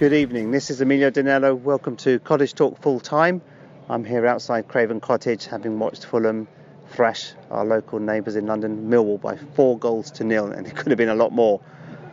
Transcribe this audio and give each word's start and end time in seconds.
Good 0.00 0.14
evening. 0.14 0.50
This 0.50 0.70
is 0.70 0.80
Emilio 0.80 1.10
Danello. 1.10 1.54
Welcome 1.54 1.94
to 1.96 2.18
Cottage 2.20 2.54
Talk 2.54 2.80
Full 2.80 3.00
Time. 3.00 3.42
I'm 3.90 4.02
here 4.02 4.26
outside 4.26 4.66
Craven 4.66 4.98
Cottage, 4.98 5.44
having 5.44 5.78
watched 5.78 6.06
Fulham 6.06 6.48
thrash 6.88 7.34
our 7.50 7.66
local 7.66 7.98
neighbours 7.98 8.34
in 8.34 8.46
London, 8.46 8.88
Millwall, 8.88 9.20
by 9.20 9.36
four 9.36 9.78
goals 9.78 10.10
to 10.12 10.24
nil, 10.24 10.52
and 10.52 10.66
it 10.66 10.74
could 10.74 10.90
have 10.90 10.96
been 10.96 11.10
a 11.10 11.14
lot 11.14 11.32
more. 11.32 11.60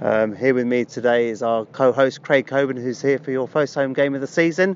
Um, 0.02 0.36
here 0.36 0.54
with 0.54 0.68
me 0.68 0.84
today 0.84 1.30
is 1.30 1.42
our 1.42 1.64
co-host 1.64 2.24
Craig 2.24 2.46
Coben, 2.48 2.76
who's 2.76 3.02
here 3.02 3.20
for 3.20 3.32
your 3.32 3.48
first 3.48 3.74
home 3.74 3.94
game 3.94 4.16
of 4.16 4.20
the 4.20 4.28
season. 4.28 4.76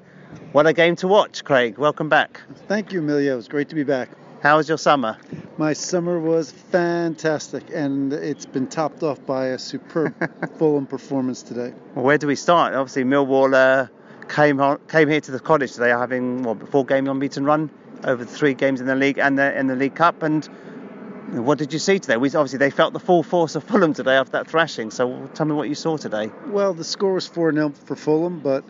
What 0.54 0.66
a 0.66 0.72
game 0.72 0.96
to 0.96 1.10
watch, 1.10 1.44
Craig. 1.44 1.78
Welcome 1.78 2.08
back. 2.08 2.40
Thank 2.70 2.94
you, 2.94 3.00
Emilio. 3.00 3.38
It's 3.38 3.50
great 3.50 3.68
to 3.68 3.76
be 3.76 3.84
back. 3.84 4.08
How 4.42 4.56
was 4.56 4.70
your 4.70 4.78
summer? 4.78 5.18
My 5.62 5.74
summer 5.74 6.20
was 6.20 6.52
fantastic, 6.52 7.66
and 7.72 8.12
it's 8.14 8.48
been 8.48 8.66
topped 8.66 9.04
off 9.04 9.24
by 9.28 9.50
a 9.50 9.60
superb 9.60 10.16
Fulham 10.58 10.88
performance 10.88 11.44
today. 11.44 11.72
Well, 11.94 12.04
where 12.04 12.18
do 12.18 12.26
we 12.26 12.36
start? 12.36 12.74
Obviously, 12.74 13.04
Millwall 13.04 13.54
uh, 13.54 13.86
came 14.28 14.60
on, 14.60 14.80
came 14.88 15.08
here 15.08 15.22
to 15.22 15.30
the 15.30 15.40
cottage 15.40 15.74
today, 15.74 15.90
having 15.90 16.42
what 16.42 16.68
four 16.70 16.84
game 16.84 17.08
unbeaten 17.08 17.46
run 17.46 17.70
over 18.04 18.26
the 18.26 18.32
three 18.32 18.56
games 18.56 18.82
in 18.82 18.88
the 18.88 18.96
league 18.96 19.20
and 19.20 19.38
the, 19.38 19.56
in 19.56 19.68
the 19.68 19.76
League 19.76 19.94
Cup. 19.94 20.24
And 20.24 20.44
what 21.30 21.60
did 21.60 21.74
you 21.74 21.78
see 21.78 22.00
today? 22.00 22.18
We, 22.18 22.30
obviously, 22.30 22.58
they 22.58 22.72
felt 22.72 22.94
the 22.94 23.00
full 23.00 23.22
force 23.22 23.54
of 23.54 23.64
Fulham 23.64 23.94
today 23.94 24.16
after 24.16 24.32
that 24.32 24.48
thrashing. 24.48 24.90
So 24.90 25.30
tell 25.36 25.46
me 25.46 25.54
what 25.54 25.70
you 25.70 25.76
saw 25.76 25.96
today. 25.96 26.32
Well, 26.48 26.74
the 26.74 26.84
score 26.84 27.14
was 27.14 27.28
4 27.28 27.54
0 27.54 27.70
for 27.86 27.96
Fulham, 27.96 28.40
but 28.40 28.64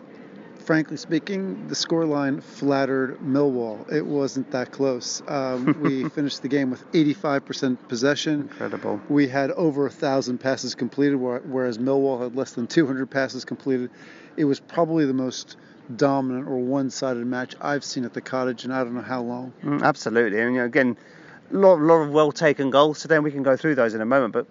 frankly 0.62 0.96
speaking, 0.96 1.68
the 1.68 1.74
scoreline 1.74 2.42
flattered 2.42 3.18
Millwall. 3.18 3.90
It 3.92 4.06
wasn't 4.06 4.50
that 4.52 4.70
close. 4.70 5.22
Um, 5.26 5.76
we 5.82 6.08
finished 6.08 6.42
the 6.42 6.48
game 6.48 6.70
with 6.70 6.90
85% 6.92 7.88
possession. 7.88 8.42
Incredible. 8.42 9.00
We 9.08 9.28
had 9.28 9.50
over 9.52 9.86
a 9.86 9.90
thousand 9.90 10.38
passes 10.38 10.74
completed, 10.74 11.16
whereas 11.16 11.78
Millwall 11.78 12.22
had 12.22 12.36
less 12.36 12.52
than 12.52 12.66
200 12.66 13.10
passes 13.10 13.44
completed. 13.44 13.90
It 14.36 14.44
was 14.44 14.60
probably 14.60 15.04
the 15.04 15.12
most 15.12 15.56
dominant 15.96 16.46
or 16.48 16.58
one-sided 16.58 17.26
match 17.26 17.54
I've 17.60 17.84
seen 17.84 18.04
at 18.04 18.14
the 18.14 18.20
cottage, 18.20 18.64
and 18.64 18.72
I 18.72 18.84
don't 18.84 18.94
know 18.94 19.02
how 19.02 19.22
long. 19.22 19.52
Mm, 19.62 19.82
absolutely, 19.82 20.40
and 20.40 20.54
you 20.54 20.60
know, 20.60 20.66
again. 20.66 20.96
Lot, 21.52 21.80
lot 21.80 22.00
of 22.00 22.10
well 22.10 22.32
taken 22.32 22.70
goals 22.70 23.00
today, 23.00 23.16
and 23.16 23.24
we 23.24 23.30
can 23.30 23.42
go 23.42 23.56
through 23.56 23.74
those 23.74 23.92
in 23.92 24.00
a 24.00 24.06
moment. 24.06 24.32
But 24.32 24.46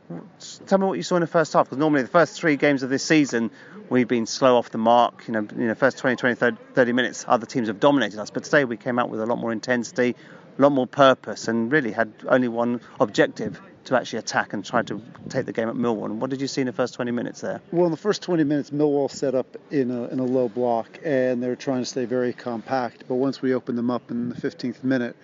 tell 0.67 0.77
me 0.77 0.85
what 0.85 0.93
you 0.97 1.03
saw 1.03 1.15
in 1.15 1.21
the 1.21 1.27
first 1.27 1.51
half, 1.53 1.65
because 1.65 1.79
normally 1.79 2.03
the 2.03 2.07
first 2.07 2.39
three 2.39 2.55
games 2.55 2.83
of 2.83 2.89
this 2.89 3.03
season 3.03 3.49
we've 3.89 4.07
been 4.07 4.25
slow 4.25 4.55
off 4.57 4.69
the 4.69 4.77
mark. 4.77 5.27
You 5.27 5.33
know, 5.33 5.47
you 5.57 5.67
know, 5.67 5.75
first 5.75 5.97
20, 5.97 6.15
20, 6.15 6.55
30 6.73 6.91
minutes, 6.93 7.25
other 7.27 7.45
teams 7.45 7.67
have 7.67 7.79
dominated 7.79 8.19
us. 8.19 8.29
But 8.29 8.43
today 8.43 8.65
we 8.65 8.77
came 8.77 8.97
out 8.99 9.09
with 9.09 9.19
a 9.19 9.25
lot 9.25 9.37
more 9.37 9.51
intensity, 9.51 10.15
a 10.57 10.61
lot 10.61 10.71
more 10.71 10.87
purpose, 10.87 11.47
and 11.47 11.71
really 11.71 11.91
had 11.91 12.13
only 12.27 12.47
one 12.47 12.81
objective 12.99 13.59
to 13.85 13.97
actually 13.97 14.19
attack 14.19 14.53
and 14.53 14.63
try 14.63 14.83
to 14.83 15.01
take 15.29 15.45
the 15.45 15.51
game 15.51 15.67
at 15.67 15.75
Millwall. 15.75 16.05
And 16.05 16.21
what 16.21 16.29
did 16.29 16.39
you 16.39 16.47
see 16.47 16.61
in 16.61 16.67
the 16.67 16.73
first 16.73 16.93
20 16.93 17.11
minutes 17.11 17.41
there? 17.41 17.61
Well, 17.71 17.85
in 17.85 17.91
the 17.91 17.97
first 17.97 18.21
20 18.21 18.43
minutes, 18.43 18.69
Millwall 18.69 19.09
set 19.09 19.35
up 19.35 19.57
in 19.71 19.91
a, 19.91 20.05
in 20.05 20.19
a 20.19 20.25
low 20.25 20.49
block, 20.49 20.99
and 21.03 21.41
they 21.41 21.47
were 21.47 21.55
trying 21.55 21.81
to 21.81 21.85
stay 21.85 22.05
very 22.05 22.31
compact. 22.31 23.05
But 23.07 23.15
once 23.15 23.41
we 23.41 23.53
opened 23.53 23.77
them 23.77 23.89
up 23.89 24.11
in 24.11 24.29
the 24.29 24.35
15th 24.35 24.83
minute, 24.83 25.15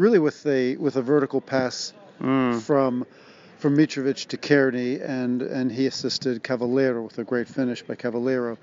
really 0.00 0.18
with 0.18 0.44
a 0.46 0.76
with 0.76 0.96
a 0.96 1.02
vertical 1.02 1.40
pass 1.40 1.92
mm. 2.20 2.60
from 2.62 3.06
from 3.58 3.76
Mitrovic 3.76 4.26
to 4.28 4.38
Cairney, 4.38 5.06
and, 5.06 5.42
and 5.42 5.70
he 5.70 5.86
assisted 5.86 6.42
Cavaleiro 6.42 7.02
with 7.02 7.18
a 7.18 7.24
great 7.24 7.46
finish 7.46 7.82
by 7.82 7.94
Cavaleiro. 7.94 8.56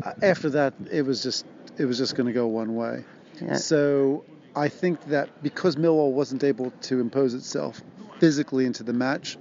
Uh, 0.00 0.12
after 0.22 0.48
that, 0.50 0.74
it 0.92 1.02
was 1.02 1.22
just 1.22 1.44
it 1.76 1.84
was 1.84 1.98
just 1.98 2.14
going 2.14 2.28
to 2.28 2.32
go 2.32 2.46
one 2.46 2.76
way. 2.76 3.04
Yeah. 3.42 3.56
So 3.56 4.24
I 4.54 4.68
think 4.68 5.04
that 5.06 5.42
because 5.42 5.74
Millwall 5.74 6.12
wasn't 6.12 6.44
able 6.44 6.70
to 6.82 7.00
impose 7.00 7.34
itself 7.34 7.82
physically 8.20 8.64
into 8.64 8.84
the 8.84 8.92
match, 8.92 9.36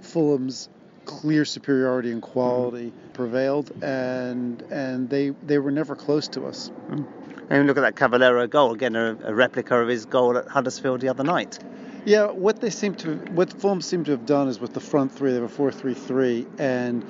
Fulham's 0.00 0.68
clear 1.04 1.44
superiority 1.44 2.10
and 2.10 2.20
quality 2.20 2.90
mm. 2.90 3.12
prevailed, 3.12 3.70
and 3.82 4.62
and 4.62 5.08
they 5.08 5.30
they 5.46 5.58
were 5.58 5.70
never 5.70 5.94
close 5.94 6.26
to 6.28 6.46
us. 6.46 6.72
Mm. 6.88 7.06
And 7.50 7.66
look 7.66 7.76
at 7.76 7.80
that 7.80 7.96
Cavaleiro 7.96 8.46
goal 8.46 8.72
again, 8.72 8.94
a, 8.94 9.16
a 9.24 9.34
replica 9.34 9.76
of 9.76 9.88
his 9.88 10.06
goal 10.06 10.38
at 10.38 10.46
Huddersfield 10.48 11.00
the 11.00 11.08
other 11.08 11.24
night. 11.24 11.58
Yeah, 12.04 12.30
what 12.30 12.60
they 12.60 12.70
seem 12.70 12.94
to, 12.94 13.16
what 13.32 13.52
Fulham 13.52 13.80
seem 13.80 14.04
to 14.04 14.12
have 14.12 14.24
done 14.24 14.48
is 14.48 14.60
with 14.60 14.72
the 14.72 14.80
front 14.80 15.12
three, 15.12 15.32
they 15.32 15.38
a 15.38 15.48
four-three-three, 15.48 16.46
and 16.58 17.04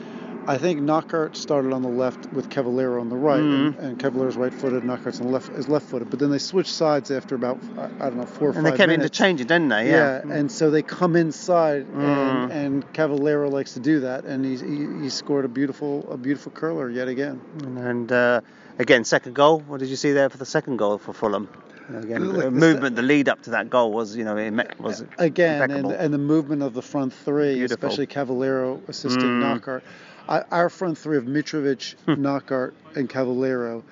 I 0.46 0.58
think 0.58 0.80
Knockaert 0.80 1.36
started 1.36 1.72
on 1.72 1.82
the 1.82 1.88
left 1.88 2.32
with 2.32 2.50
Cavaleiro 2.50 3.00
on 3.00 3.08
the 3.08 3.16
right, 3.16 3.40
mm-hmm. 3.40 3.78
and, 3.78 3.90
and 3.90 3.98
Cavaleiro's 3.98 4.36
right-footed, 4.36 4.82
Knockaert's 4.84 5.20
on 5.20 5.26
the 5.26 5.32
left 5.32 5.50
is 5.50 5.68
left-footed. 5.68 6.10
But 6.10 6.18
then 6.18 6.30
they 6.30 6.38
switched 6.38 6.70
sides 6.72 7.10
after 7.10 7.34
about 7.34 7.58
I 7.78 7.86
don't 8.08 8.16
know 8.16 8.26
four 8.26 8.48
or 8.48 8.50
and 8.50 8.56
five. 8.56 8.56
And 8.56 8.66
they 8.66 8.70
kept 8.70 8.88
minutes. 8.88 9.04
interchanging, 9.04 9.46
didn't 9.46 9.68
they? 9.68 9.90
Yeah. 9.90 10.22
Yeah, 10.24 10.32
and 10.32 10.50
so 10.50 10.70
they 10.70 10.82
come 10.82 11.16
inside, 11.16 11.86
mm. 11.86 12.02
and, 12.02 12.52
and 12.52 12.92
Cavaleiro 12.92 13.48
likes 13.50 13.74
to 13.74 13.80
do 13.80 14.00
that, 14.00 14.24
and 14.24 14.44
he, 14.44 14.56
he, 14.56 15.02
he 15.02 15.10
scored 15.10 15.44
a 15.44 15.48
beautiful 15.48 16.10
a 16.10 16.16
beautiful 16.16 16.52
curler 16.52 16.90
yet 16.90 17.08
again. 17.08 17.40
And 17.62 18.10
uh, 18.10 18.40
again, 18.78 19.04
second 19.04 19.34
goal. 19.34 19.60
What 19.60 19.80
did 19.80 19.88
you 19.88 19.96
see 19.96 20.12
there 20.12 20.30
for 20.30 20.38
the 20.38 20.46
second 20.46 20.78
goal 20.78 20.98
for 20.98 21.12
Fulham? 21.12 21.48
Again, 21.94 22.24
Look, 22.24 22.44
the 22.44 22.50
movement, 22.52 22.94
the 22.94 23.02
lead 23.02 23.28
up 23.28 23.42
to 23.42 23.50
that 23.50 23.68
goal 23.68 23.92
was, 23.92 24.16
you 24.16 24.24
know, 24.24 24.36
it 24.36 24.78
was 24.78 25.04
again, 25.18 25.70
and, 25.70 25.90
and, 25.90 26.14
the 26.14 26.18
movement 26.18 26.62
of 26.62 26.72
the 26.72 26.82
front 26.82 27.12
three, 27.12 27.56
Beautiful. 27.56 27.88
especially 27.88 28.06
Cavaleiro 28.06 28.80
assisting 28.86 29.40
mm. 29.40 29.82
Our 30.30 30.68
front 30.68 30.96
three 30.96 31.16
of 31.16 31.24
Mitrovic, 31.24 31.94
hmm. 32.06 32.22
Knockaert, 32.22 32.74
and 32.94 33.08
Cavaleiro 33.08 33.82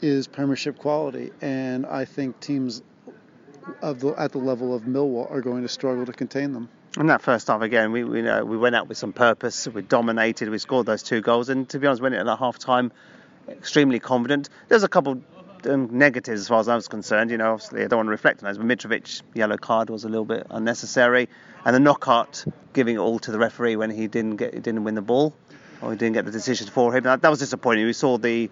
is 0.00 0.28
Premiership 0.28 0.78
quality, 0.78 1.32
and 1.40 1.86
I 1.86 2.04
think 2.04 2.38
teams 2.38 2.82
of 3.80 3.98
the, 3.98 4.10
at 4.10 4.30
the 4.30 4.38
level 4.38 4.74
of 4.76 4.82
Millwall 4.82 5.28
are 5.28 5.40
going 5.40 5.62
to 5.62 5.68
struggle 5.68 6.06
to 6.06 6.12
contain 6.12 6.52
them. 6.52 6.68
In 6.96 7.06
that 7.06 7.20
first 7.20 7.48
half 7.48 7.62
again, 7.62 7.90
we 7.90 8.04
we, 8.04 8.22
know, 8.22 8.44
we 8.44 8.56
went 8.56 8.76
out 8.76 8.86
with 8.86 8.96
some 8.96 9.12
purpose. 9.12 9.66
We 9.66 9.82
dominated. 9.82 10.50
We 10.50 10.58
scored 10.58 10.86
those 10.86 11.02
two 11.02 11.20
goals, 11.20 11.48
and 11.48 11.68
to 11.70 11.80
be 11.80 11.88
honest, 11.88 12.00
went 12.00 12.14
in 12.14 12.28
at 12.28 12.38
half 12.38 12.58
time 12.58 12.92
extremely 13.48 13.98
confident. 13.98 14.50
There's 14.68 14.84
a 14.84 14.88
couple 14.88 15.20
um, 15.66 15.88
negatives 15.90 16.42
as 16.42 16.48
far 16.48 16.60
as 16.60 16.68
I 16.68 16.76
was 16.76 16.86
concerned. 16.86 17.32
You 17.32 17.38
know, 17.38 17.54
obviously 17.54 17.82
I 17.82 17.88
don't 17.88 17.98
want 17.98 18.06
to 18.06 18.12
reflect 18.12 18.42
on 18.42 18.48
those, 18.48 18.58
but 18.58 18.66
Mitrovic 18.66 19.22
yellow 19.34 19.56
card 19.56 19.90
was 19.90 20.04
a 20.04 20.08
little 20.08 20.24
bit 20.24 20.46
unnecessary, 20.50 21.28
and 21.64 21.74
the 21.74 21.80
Knockaert 21.80 22.44
giving 22.72 22.96
it 22.96 22.98
all 22.98 23.18
to 23.18 23.32
the 23.32 23.38
referee 23.38 23.74
when 23.74 23.90
he 23.90 24.06
didn't 24.06 24.36
get 24.36 24.54
he 24.54 24.60
didn't 24.60 24.84
win 24.84 24.94
the 24.94 25.02
ball, 25.02 25.34
or 25.82 25.90
he 25.90 25.96
didn't 25.96 26.14
get 26.14 26.24
the 26.24 26.30
decision 26.30 26.68
for 26.68 26.94
him. 26.96 27.04
That, 27.04 27.22
that 27.22 27.28
was 27.28 27.40
disappointing. 27.40 27.84
We 27.86 27.92
saw 27.92 28.18
the 28.18 28.50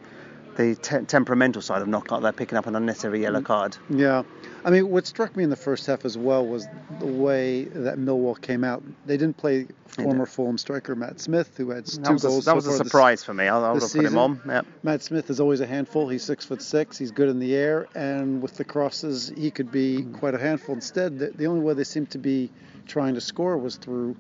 the 0.56 0.74
te- 0.74 1.04
temperamental 1.04 1.62
side 1.62 1.80
of 1.80 1.88
Knockaert 1.88 2.22
there 2.22 2.32
picking 2.32 2.58
up 2.58 2.66
an 2.66 2.74
unnecessary 2.76 3.22
yellow 3.22 3.40
mm. 3.40 3.44
card. 3.44 3.76
Yeah. 3.88 4.24
I 4.64 4.70
mean, 4.70 4.90
what 4.90 5.06
struck 5.06 5.34
me 5.36 5.44
in 5.44 5.48
the 5.48 5.56
first 5.56 5.86
half 5.86 6.04
as 6.04 6.18
well 6.18 6.44
was 6.44 6.66
the 6.98 7.06
way 7.06 7.64
that 7.64 7.98
Millwall 7.98 8.38
came 8.38 8.64
out. 8.64 8.82
They 9.06 9.16
didn't 9.16 9.36
play 9.36 9.68
former 9.86 10.26
Fulham 10.26 10.58
striker 10.58 10.94
Matt 10.94 11.20
Smith, 11.20 11.56
who 11.56 11.70
had 11.70 11.86
two 11.86 12.02
that 12.02 12.12
was 12.12 12.22
goals. 12.22 12.46
A, 12.46 12.50
that 12.50 12.56
was 12.56 12.66
a 12.66 12.76
surprise 12.76 13.20
this, 13.20 13.24
for 13.24 13.32
me. 13.32 13.44
I, 13.44 13.58
I 13.58 13.72
would 13.72 13.80
have 13.80 13.92
put 13.92 14.04
him 14.04 14.18
on. 14.18 14.40
Yep. 14.46 14.66
Matt 14.82 15.02
Smith 15.02 15.30
is 15.30 15.40
always 15.40 15.60
a 15.60 15.66
handful. 15.66 16.08
He's 16.08 16.24
six 16.24 16.44
foot 16.44 16.60
six. 16.60 16.98
He's 16.98 17.12
good 17.12 17.28
in 17.28 17.38
the 17.38 17.54
air, 17.54 17.86
and 17.94 18.42
with 18.42 18.56
the 18.56 18.64
crosses, 18.64 19.32
he 19.34 19.50
could 19.50 19.70
be 19.70 20.02
mm. 20.02 20.18
quite 20.18 20.34
a 20.34 20.38
handful. 20.38 20.74
Instead, 20.74 21.18
the, 21.18 21.30
the 21.30 21.46
only 21.46 21.60
way 21.60 21.74
they 21.74 21.84
seemed 21.84 22.10
to 22.10 22.18
be 22.18 22.50
trying 22.86 23.14
to 23.14 23.20
score 23.20 23.56
was 23.56 23.76
through 23.76 24.16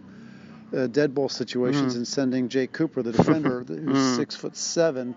uh, 0.76 0.86
dead 0.86 1.14
ball 1.14 1.28
situations 1.28 1.94
Mm. 1.94 1.96
and 1.98 2.08
sending 2.08 2.48
Jake 2.48 2.72
Cooper, 2.72 3.02
the 3.02 3.12
defender, 3.12 3.64
who's 3.68 3.78
Mm. 3.98 4.16
six 4.16 4.34
foot 4.36 4.56
seven, 4.56 5.14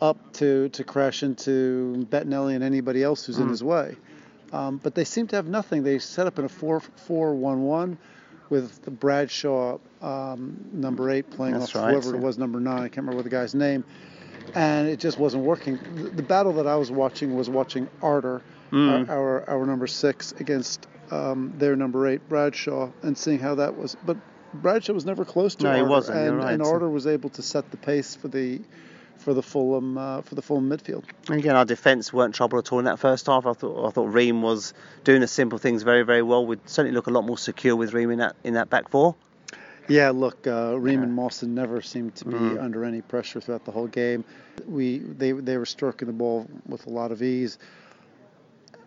up 0.00 0.32
to 0.34 0.68
to 0.70 0.84
crash 0.84 1.22
into 1.22 2.06
Bettinelli 2.10 2.54
and 2.54 2.64
anybody 2.64 3.02
else 3.02 3.24
who's 3.26 3.38
in 3.38 3.46
Mm. 3.46 3.50
his 3.50 3.62
way. 3.64 3.96
Um, 4.52 4.80
but 4.82 4.94
they 4.94 5.04
seem 5.04 5.26
to 5.28 5.36
have 5.36 5.46
nothing. 5.48 5.82
They 5.82 5.98
set 5.98 6.26
up 6.26 6.38
in 6.38 6.44
a 6.44 6.48
4-4-1-1 7.08 7.96
with 8.50 8.82
the 8.84 8.90
Bradshaw 8.90 9.78
um, 10.02 10.56
number 10.72 11.10
eight 11.10 11.30
playing 11.30 11.54
That's 11.58 11.74
off 11.74 11.82
right, 11.82 11.90
whoever 11.92 12.10
yeah. 12.10 12.16
it 12.16 12.22
was 12.22 12.38
number 12.38 12.60
nine. 12.60 12.78
I 12.82 12.88
can't 12.88 12.98
remember 13.06 13.22
the 13.22 13.30
guy's 13.30 13.54
name. 13.54 13.84
And 14.54 14.88
it 14.88 15.00
just 15.00 15.18
wasn't 15.18 15.44
working. 15.44 15.78
The, 15.96 16.10
the 16.10 16.22
battle 16.22 16.52
that 16.54 16.66
I 16.66 16.76
was 16.76 16.90
watching 16.90 17.34
was 17.36 17.48
watching 17.48 17.88
Arter, 18.02 18.42
Mm. 18.72 19.08
our, 19.08 19.16
our 19.16 19.50
our 19.50 19.66
number 19.66 19.86
six, 19.86 20.32
against 20.40 20.86
um, 21.10 21.52
their 21.58 21.76
number 21.76 22.06
eight 22.08 22.28
Bradshaw, 22.28 22.90
and 23.02 23.16
seeing 23.16 23.38
how 23.38 23.54
that 23.56 23.76
was. 23.76 23.96
But 24.04 24.16
Bradshaw 24.54 24.92
was 24.92 25.04
never 25.04 25.24
close 25.24 25.54
to 25.56 25.64
No, 25.64 25.74
he 25.76 25.82
wasn't, 25.82 26.18
and, 26.18 26.36
right. 26.38 26.52
and 26.54 26.62
Arter 26.62 26.88
was 26.88 27.06
able 27.06 27.30
to 27.30 27.42
set 27.42 27.70
the 27.70 27.76
pace 27.76 28.14
for 28.14 28.28
the 28.28 28.60
for 29.18 29.32
the 29.32 29.42
Fulham 29.42 29.96
uh, 29.96 30.20
for 30.22 30.34
the 30.34 30.42
Fulham 30.42 30.68
midfield. 30.68 31.04
And 31.28 31.38
Again, 31.38 31.56
our 31.56 31.64
defence 31.64 32.12
weren't 32.12 32.34
trouble 32.34 32.58
at 32.58 32.72
all 32.72 32.78
in 32.78 32.84
that 32.86 32.98
first 32.98 33.26
half. 33.26 33.46
I 33.46 33.52
thought 33.54 33.86
I 33.86 33.90
thought 33.90 34.12
Ream 34.12 34.42
was 34.42 34.74
doing 35.04 35.20
the 35.20 35.26
simple 35.28 35.58
things 35.58 35.82
very 35.82 36.02
very 36.02 36.22
well. 36.22 36.44
We'd 36.46 36.68
certainly 36.68 36.94
look 36.94 37.06
a 37.06 37.10
lot 37.10 37.24
more 37.24 37.38
secure 37.38 37.76
with 37.76 37.92
Ream 37.94 38.10
in 38.10 38.18
that 38.18 38.36
in 38.44 38.54
that 38.54 38.70
back 38.70 38.88
four. 38.90 39.14
Yeah, 39.86 40.10
look, 40.10 40.46
uh, 40.46 40.78
Ream 40.78 41.02
and 41.02 41.12
Mawson 41.12 41.54
never 41.54 41.82
seemed 41.82 42.14
to 42.16 42.24
be 42.24 42.32
Mhm. 42.34 42.62
under 42.62 42.86
any 42.86 43.02
pressure 43.02 43.38
throughout 43.38 43.66
the 43.66 43.70
whole 43.70 43.86
game. 43.86 44.24
We 44.66 44.98
they 44.98 45.32
they 45.32 45.58
were 45.58 45.66
stroking 45.66 46.06
the 46.06 46.14
ball 46.14 46.46
with 46.66 46.86
a 46.86 46.90
lot 46.90 47.12
of 47.12 47.22
ease. 47.22 47.58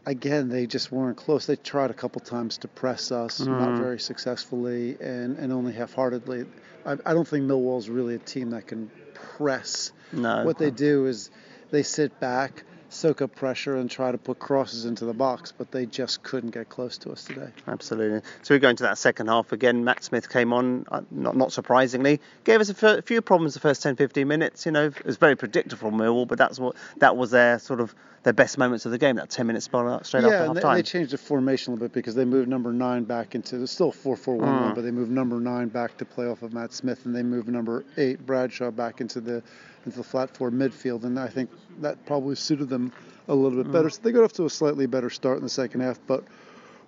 Again, 0.07 0.47
they 0.47 0.67
just 0.67 0.89
weren't 0.89 1.17
close. 1.17 1.45
They 1.47 1.57
tried 1.57 1.91
a 1.91 1.93
couple 1.93 2.21
times 2.21 2.59
to 2.59 2.69
press 2.69 3.11
us, 3.11 3.41
not 3.41 3.73
Mhm. 3.73 3.77
very 3.77 3.99
successfully, 3.99 4.95
and, 5.01 5.37
and 5.37 5.51
only 5.51 5.73
half-heartedly. 5.73 6.45
I, 6.85 6.93
I 7.05 7.13
don't 7.13 7.27
think 7.27 7.45
Millwall's 7.45 7.89
really 7.89 8.15
a 8.15 8.19
team 8.19 8.51
that 8.51 8.67
can 8.67 8.89
press. 9.13 9.91
No. 10.13 10.45
What 10.45 10.57
they 10.57 10.71
do 10.71 11.07
is 11.07 11.29
they 11.71 11.83
sit 11.83 12.21
back, 12.21 12.63
soak 12.89 13.21
up 13.21 13.35
pressure, 13.35 13.75
and 13.75 13.89
try 13.89 14.11
to 14.11 14.17
put 14.17 14.39
crosses 14.39 14.85
into 14.85 15.05
the 15.05 15.13
box, 15.13 15.51
but 15.57 15.71
they 15.71 15.85
just 15.85 16.23
couldn't 16.23 16.51
get 16.51 16.69
close 16.69 16.97
to 16.99 17.11
us 17.11 17.23
today. 17.25 17.49
Absolutely. 17.67 18.21
So 18.43 18.55
we 18.55 18.59
go 18.59 18.69
into 18.69 18.83
that 18.83 18.97
second 18.97 19.27
half 19.27 19.51
again. 19.51 19.83
Matt 19.83 20.03
Smith 20.03 20.29
came 20.29 20.53
on, 20.53 20.85
uh, 20.91 21.01
not, 21.11 21.35
not 21.35 21.51
surprisingly, 21.51 22.19
gave 22.43 22.61
us 22.61 22.69
a 22.69 23.01
few 23.01 23.21
problems 23.21 23.53
the 23.53 23.59
first 23.59 23.83
10, 23.83 23.95
15 23.95 24.27
minutes. 24.27 24.65
You 24.65 24.71
know, 24.71 24.85
it 24.85 25.05
was 25.05 25.17
very 25.17 25.35
predictable 25.35 25.89
from 25.89 25.99
Millwall, 25.99 26.27
but 26.27 26.37
that's 26.37 26.59
what 26.59 26.75
that 26.97 27.17
was 27.17 27.31
their 27.31 27.59
sort 27.59 27.79
of 27.81 27.93
their 28.23 28.33
best 28.33 28.57
moments 28.57 28.85
of 28.85 28.91
the 28.91 28.97
game. 28.97 29.15
That 29.17 29.29
10 29.29 29.47
minute 29.47 29.63
spell 29.63 29.87
out 29.87 30.05
straight 30.05 30.21
yeah, 30.23 30.29
after 30.29 30.45
half 30.45 30.55
they, 30.55 30.61
time. 30.61 30.75
they 30.75 30.83
changed 30.83 31.11
the 31.11 31.17
formation 31.17 31.71
a 31.71 31.75
little 31.75 31.87
bit 31.87 31.93
because 31.93 32.15
they 32.15 32.25
moved 32.25 32.49
number 32.49 32.73
nine 32.73 33.03
back 33.03 33.35
into 33.35 33.61
it's 33.61 33.71
still 33.71 33.91
four 33.91 34.15
four 34.17 34.35
one 34.35 34.47
one, 34.61 34.71
Mm. 34.71 34.75
but 34.75 34.81
they 34.81 34.91
moved 34.91 35.11
number 35.11 35.39
nine 35.39 35.67
back 35.69 35.97
to 35.97 36.05
play 36.05 36.25
off 36.27 36.41
of 36.41 36.53
Matt 36.53 36.73
Smith, 36.73 37.05
and 37.05 37.15
they 37.15 37.23
moved 37.23 37.47
number 37.47 37.85
eight 37.95 38.25
Bradshaw 38.25 38.71
back 38.71 39.01
into 39.01 39.21
the 39.21 39.43
into 39.87 39.97
the 39.97 40.03
flat 40.03 40.35
four 40.35 40.51
midfield, 40.51 41.03
and 41.05 41.17
I 41.19 41.27
think 41.27 41.49
that 41.79 42.05
probably 42.05 42.35
suited 42.35 42.69
them 42.69 42.91
a 43.27 43.33
little 43.35 43.57
bit 43.57 43.67
Mm. 43.69 43.73
better. 43.73 43.89
So 43.89 44.01
they 44.03 44.11
got 44.11 44.23
off 44.23 44.33
to 44.33 44.45
a 44.45 44.49
slightly 44.49 44.85
better 44.85 45.09
start 45.09 45.37
in 45.37 45.43
the 45.43 45.49
second 45.49 45.81
half, 45.81 45.99
but 46.05 46.23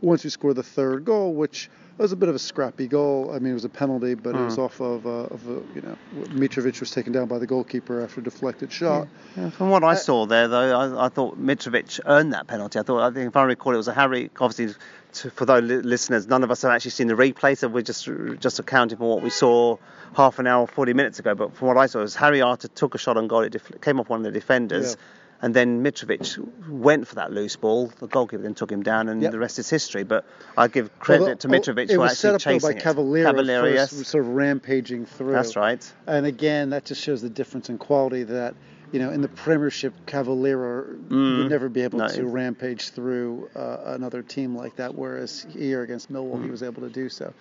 once 0.01 0.23
you 0.23 0.29
score 0.29 0.53
the 0.53 0.63
third 0.63 1.05
goal, 1.05 1.33
which 1.33 1.69
was 1.97 2.13
a 2.13 2.15
bit 2.15 2.29
of 2.29 2.35
a 2.35 2.39
scrappy 2.39 2.87
goal. 2.87 3.29
I 3.35 3.39
mean, 3.39 3.51
it 3.51 3.55
was 3.55 3.65
a 3.65 3.69
penalty, 3.69 4.13
but 4.13 4.33
it 4.33 4.39
was 4.39 4.55
Mm. 4.55 4.63
off 4.63 4.79
of, 4.79 5.05
uh, 5.05 5.09
of 5.09 5.45
a, 5.49 5.51
you 5.75 5.81
know, 5.81 5.97
Mitrovic 6.29 6.79
was 6.79 6.91
taken 6.91 7.11
down 7.11 7.27
by 7.27 7.39
the 7.39 7.45
goalkeeper 7.45 8.01
after 8.01 8.21
a 8.21 8.23
deflected 8.23 8.71
shot. 8.71 9.09
Yeah, 9.35 9.49
from 9.49 9.69
what 9.69 9.83
I 9.83 9.95
saw 9.95 10.25
there, 10.25 10.47
though, 10.47 10.79
I, 10.79 11.07
I 11.07 11.09
thought 11.09 11.37
Mitrovic 11.37 11.99
earned 12.05 12.31
that 12.31 12.47
penalty. 12.47 12.79
I 12.79 12.83
thought, 12.83 13.01
I 13.01 13.13
think 13.13 13.27
if 13.27 13.35
I 13.35 13.43
recall, 13.43 13.73
it 13.73 13.77
was 13.77 13.89
a 13.89 13.93
Harry. 13.93 14.31
Obviously, 14.39 14.75
to, 15.11 15.29
for 15.31 15.45
those 15.45 15.61
listeners, 15.63 16.25
none 16.25 16.41
of 16.45 16.51
us 16.51 16.61
have 16.61 16.71
actually 16.71 16.91
seen 16.91 17.07
the 17.07 17.15
replay, 17.15 17.57
so 17.57 17.67
we're 17.67 17.81
just 17.81 18.07
just 18.39 18.59
accounting 18.59 18.97
for 18.97 19.09
what 19.15 19.21
we 19.21 19.29
saw 19.29 19.75
half 20.15 20.39
an 20.39 20.47
hour, 20.47 20.67
40 20.67 20.93
minutes 20.93 21.19
ago. 21.19 21.35
But 21.35 21.53
from 21.57 21.67
what 21.67 21.77
I 21.77 21.87
saw, 21.87 21.99
it 21.99 22.03
was 22.03 22.15
Harry 22.15 22.41
Arter 22.41 22.69
took 22.69 22.95
a 22.95 22.97
shot 22.97 23.17
on 23.17 23.27
goal. 23.27 23.41
It 23.41 23.49
def- 23.51 23.81
came 23.81 23.99
off 23.99 24.07
one 24.07 24.19
of 24.21 24.23
the 24.23 24.31
defenders. 24.31 24.95
Yeah. 24.97 25.03
And 25.41 25.53
then 25.53 25.81
Mitrovic 25.83 26.37
went 26.67 27.07
for 27.07 27.15
that 27.15 27.31
loose 27.31 27.55
ball. 27.55 27.87
The 27.99 28.07
goalkeeper 28.07 28.43
then 28.43 28.55
took 28.55 28.69
him 28.69 28.83
down, 28.83 29.07
and 29.07 29.21
Yep. 29.21 29.31
the 29.31 29.39
rest 29.39 29.57
is 29.57 29.69
history. 29.69 30.03
But 30.03 30.25
I 30.57 30.67
give 30.67 30.97
credit 30.99 31.39
to 31.41 31.47
Mitrovic 31.47 31.89
it 31.89 31.95
for 31.95 32.03
actually 32.03 32.15
set 32.15 32.35
up 32.35 32.41
chasing 32.41 32.73
by 32.73 32.73
Cavaleiro, 32.79 33.61
first, 33.61 33.93
yes. 33.93 34.07
sort 34.07 34.25
of 34.25 34.31
rampaging 34.31 35.05
through. 35.05 35.31
That's 35.31 35.55
right. 35.55 35.93
And 36.07 36.25
again, 36.25 36.71
that 36.71 36.83
just 36.85 37.01
shows 37.01 37.21
the 37.21 37.29
difference 37.29 37.69
in 37.69 37.77
quality 37.77 38.23
that, 38.23 38.53
you 38.91 38.99
know, 38.99 39.11
in 39.11 39.21
the 39.21 39.27
Premiership, 39.27 39.93
Cavaleiro 40.05 40.83
Mm. 41.09 41.37
would 41.37 41.49
never 41.49 41.69
be 41.69 41.81
able 41.81 42.07
to 42.07 42.25
rampage 42.25 42.89
through 42.89 43.49
uh, 43.55 43.77
another 43.87 44.21
team 44.21 44.55
like 44.55 44.75
that, 44.77 44.95
whereas 44.95 45.45
here 45.49 45.81
against 45.83 46.11
Millwall, 46.11 46.39
Mm. 46.39 46.45
he 46.45 46.51
was 46.51 46.63
able 46.63 46.81
to 46.83 46.89
do 46.89 47.09
so. 47.09 47.33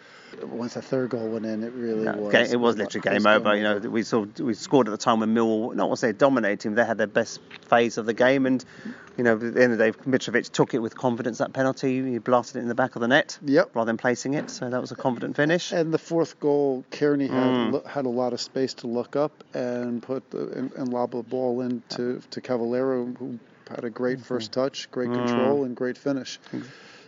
Once 0.42 0.74
the 0.74 0.82
third 0.82 1.10
goal 1.10 1.28
went 1.28 1.46
in, 1.46 1.62
it 1.62 1.72
really 1.72 2.06
was. 2.06 2.34
it 2.52 2.56
was 2.56 2.76
literally 2.76 3.18
game 3.18 3.26
over. 3.26 3.56
You 3.56 3.62
know, 3.62 3.78
we 3.78 4.02
saw 4.02 4.26
we 4.40 4.54
scored 4.54 4.88
at 4.88 4.90
the 4.92 4.96
time 4.98 5.20
when 5.20 5.34
Millwall, 5.34 5.74
not 5.74 5.88
want 5.88 6.00
to 6.00 6.06
say 6.06 6.12
dominating, 6.12 6.74
they 6.74 6.84
had 6.84 6.98
their 6.98 7.06
best 7.06 7.40
phase 7.68 7.98
of 7.98 8.06
the 8.06 8.14
game, 8.14 8.46
and 8.46 8.64
you 9.16 9.24
know, 9.24 9.32
at 9.34 9.40
the 9.40 9.62
end 9.62 9.72
of 9.72 9.78
the 9.78 9.90
day, 9.90 9.98
Mitrovic 10.06 10.50
took 10.50 10.74
it 10.74 10.78
with 10.78 10.96
confidence. 10.96 11.38
That 11.38 11.52
penalty, 11.52 12.08
he 12.12 12.18
blasted 12.18 12.56
it 12.56 12.60
in 12.60 12.68
the 12.68 12.74
back 12.74 12.94
of 12.94 13.00
the 13.00 13.08
net, 13.08 13.36
Yep. 13.44 13.70
rather 13.74 13.86
than 13.86 13.96
placing 13.96 14.34
it. 14.34 14.48
So 14.50 14.70
that 14.70 14.80
was 14.80 14.92
a 14.92 14.96
confident 14.96 15.34
finish. 15.34 15.72
And 15.72 15.92
the 15.92 15.98
fourth 15.98 16.38
goal, 16.38 16.84
Cairney 16.92 17.28
had 17.28 17.38
Mm. 17.72 17.86
had 17.86 18.06
a 18.06 18.10
lot 18.10 18.32
of 18.32 18.40
space 18.40 18.74
to 18.74 18.86
look 18.86 19.16
up 19.16 19.32
and 19.54 20.00
put 20.02 20.30
the, 20.30 20.48
and, 20.50 20.72
and 20.74 20.92
lob 20.92 21.10
the 21.12 21.22
ball 21.22 21.37
into 21.60 22.20
to 22.30 22.40
Cavaleiro, 22.40 23.06
who 23.18 23.38
had 23.68 23.84
a 23.84 23.90
great 23.90 24.20
first 24.20 24.52
touch, 24.52 24.90
great 24.90 25.10
Mm. 25.10 25.14
control, 25.14 25.64
and 25.64 25.76
great 25.76 25.96
finish. 25.96 26.38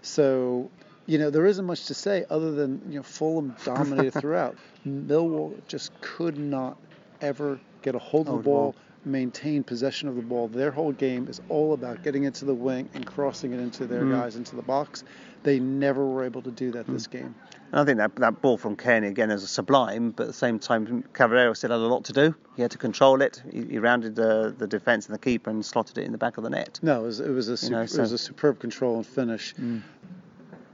So, 0.02 0.70
you 1.06 1.18
know, 1.18 1.30
there 1.30 1.46
isn't 1.46 1.64
much 1.64 1.87
to 1.87 1.94
say 1.94 2.25
other 2.30 2.52
than 2.52 2.80
you 2.88 2.96
know 2.99 3.02
Fulham 3.02 3.54
dominated 3.64 4.12
throughout. 4.20 4.56
Millwall 4.87 5.52
just 5.68 5.90
could 6.00 6.38
not 6.38 6.76
ever 7.20 7.60
get 7.82 7.94
a 7.94 7.99
hold 7.99 8.28
of 8.28 8.38
the 8.38 8.42
ball, 8.42 8.72
ball. 8.72 8.76
Maintain 9.04 9.64
possession 9.64 10.09
of 10.09 10.16
the 10.16 10.23
ball. 10.23 10.49
Their 10.49 10.71
whole 10.71 10.92
game 10.92 11.26
is 11.28 11.40
all 11.49 11.73
about 11.73 12.02
getting 12.02 12.25
into 12.25 12.45
the 12.45 12.54
wing 12.54 12.88
and 12.92 13.07
crossing 13.07 13.52
it 13.54 13.59
into 13.61 13.87
their 13.87 14.02
Mm. 14.04 14.12
guys 14.12 14.37
into 14.37 14.57
the 14.57 14.62
box. 14.62 15.04
They 15.42 15.59
never 15.59 16.07
were 16.07 16.23
able 16.23 16.42
to 16.42 16.50
do 16.50 16.71
that 16.73 16.87
this 16.87 17.07
game. 17.07 17.35
And 17.73 17.80
I 17.80 17.85
think 17.85 17.97
that 17.97 18.14
that 18.16 18.42
ball 18.42 18.59
from 18.59 18.76
Cairney 18.76 19.09
again 19.09 19.30
is 19.30 19.42
a 19.42 19.47
sublime, 19.47 20.11
but 20.11 20.25
at 20.25 20.26
the 20.26 20.33
same 20.35 20.59
time, 20.59 21.02
Cavaleiro 21.14 21.54
still 21.54 21.71
had 21.71 21.78
a 21.80 21.87
lot 21.87 22.04
to 22.04 22.12
do. 22.12 22.35
He 22.57 22.62
had 22.62 22.73
to 22.73 22.78
control 22.78 23.23
it. 23.23 23.42
He, 23.50 23.62
he 23.64 23.78
rounded 23.78 24.16
the 24.16 24.54
the 24.59 24.66
defence 24.66 25.07
and 25.07 25.14
the 25.14 25.19
keeper 25.19 25.49
and 25.49 25.64
slotted 25.64 25.97
it 25.97 26.04
in 26.04 26.12
the 26.12 26.19
back 26.19 26.37
of 26.37 26.45
the 26.45 26.50
net. 26.50 26.78
No, 26.83 27.00
it 27.02 27.07
was, 27.07 27.21
it 27.21 27.30
was 27.30 27.49
a 27.49 27.57
super, 27.57 27.76
know, 27.76 27.83
it 27.83 27.97
was 27.97 28.12
a 28.12 28.19
superb 28.19 28.59
control 28.59 28.97
and 28.97 29.07
finish. 29.07 29.54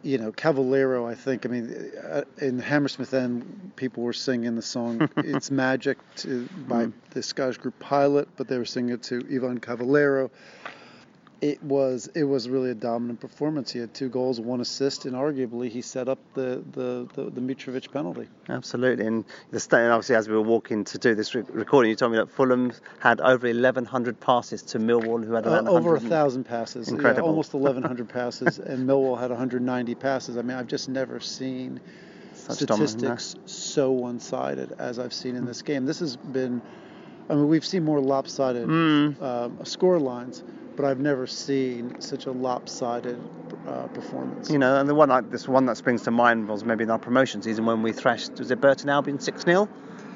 You 0.07 0.19
know, 0.19 0.31
Cavaleiro. 0.31 1.05
I 1.05 1.17
think. 1.17 1.45
I 1.45 1.49
mean, 1.49 1.91
uh, 2.01 2.23
in 2.39 2.61
Hammersmith 2.61 3.13
End, 3.13 3.73
people 3.75 4.05
were 4.05 4.13
singing 4.13 4.55
the 4.55 4.63
song 4.63 5.09
"It's 5.17 5.51
Magic" 5.51 5.99
to, 6.19 6.49
by 6.69 6.91
the 7.11 7.25
Scottish 7.25 7.59
group 7.59 7.77
Pilot, 7.81 8.29
but 8.37 8.47
they 8.47 8.57
were 8.57 8.65
singing 8.65 8.95
it 8.95 9.03
to 9.05 9.27
Ivan 9.29 9.59
Cavaleiro. 9.59 10.31
It 11.43 11.63
was 11.63 12.09
it 12.15 12.25
was 12.25 12.49
really 12.49 12.71
a 12.71 12.75
dominant 12.75 13.21
performance. 13.21 13.71
He 13.71 13.79
had 13.79 13.93
two 13.93 14.09
goals, 14.09 14.41
one 14.41 14.63
assist, 14.63 15.05
and 15.05 15.15
arguably 15.15 15.69
he 15.69 15.83
set 15.83 16.09
up 16.09 16.19
the 16.33 16.63
the, 16.73 17.07
the, 17.15 17.25
the 17.31 17.41
Mitrovic 17.43 17.93
penalty. 17.93 18.27
Absolutely, 18.49 19.05
and 19.07 19.23
the 19.51 19.61
sta- 19.61 19.77
and 19.77 19.93
obviously 19.93 20.17
as 20.17 20.29
we 20.31 20.35
were 20.35 20.41
walking 20.41 20.83
to 20.85 20.97
do 20.99 21.15
this 21.15 21.35
re- 21.35 21.43
recording, 21.51 21.91
you 21.91 21.97
told 21.97 22.13
me 22.13 22.19
that 22.19 22.31
Fulham 22.31 22.73
had 23.01 23.21
over 23.21 23.47
1,100 23.49 24.19
passes 24.19 24.63
to 24.63 24.79
Millwall, 24.79 25.23
who 25.23 25.35
had 25.35 25.47
Uh, 25.47 25.59
over 25.69 25.91
a 25.91 25.93
100 25.99 26.09
thousand 26.09 26.45
passes, 26.45 26.89
Yeah, 26.89 26.95
Incredible. 26.95 27.29
almost 27.29 27.53
1,100 27.55 28.09
passes, 28.09 28.59
and 28.59 28.89
Millwall 28.89 29.19
had 29.21 29.29
190 29.31 29.95
passes. 29.97 30.39
I 30.39 30.43
mean, 30.43 30.57
I've 30.57 30.69
just 30.69 30.89
never 30.89 31.21
seen 31.21 31.81
Such 32.33 32.57
statistics 32.61 33.35
so 33.45 33.93
one-sided 33.93 34.73
as 34.79 34.99
I've 34.99 35.13
seen 35.13 35.37
in 35.37 35.45
this 35.45 35.61
game. 35.61 35.85
This 35.85 35.99
has 36.01 36.17
been, 36.17 36.63
I 37.29 37.35
mean, 37.35 37.47
we've 37.49 37.65
seen 37.67 37.85
more 37.85 38.01
lopsided 38.01 38.69
Mm. 38.69 39.21
um, 39.21 39.59
score 39.65 39.99
lines, 40.01 40.43
but 40.77 40.85
I've 40.85 41.01
never 41.01 41.27
seen 41.27 42.01
such 42.01 42.27
a 42.27 42.33
lopsided 42.33 43.19
uh, 43.67 43.87
performance. 43.89 44.51
You 44.51 44.59
know, 44.59 44.79
and 44.79 44.89
the 44.89 44.95
one 44.95 45.09
like 45.09 45.31
this 45.31 45.49
one 45.49 45.67
that 45.67 45.77
springs 45.77 46.03
to 46.03 46.11
mind 46.11 46.49
was 46.49 46.65
maybe 46.65 46.85
in 46.85 46.91
our 46.91 46.99
promotion 46.99 47.43
season 47.43 47.67
when 47.67 47.83
we 47.83 47.93
thrashed 47.93 48.39
was 48.39 48.51
it 48.51 48.61
Burton 48.61 48.91
Albion 48.91 49.19
six 49.19 49.43
0 49.43 49.69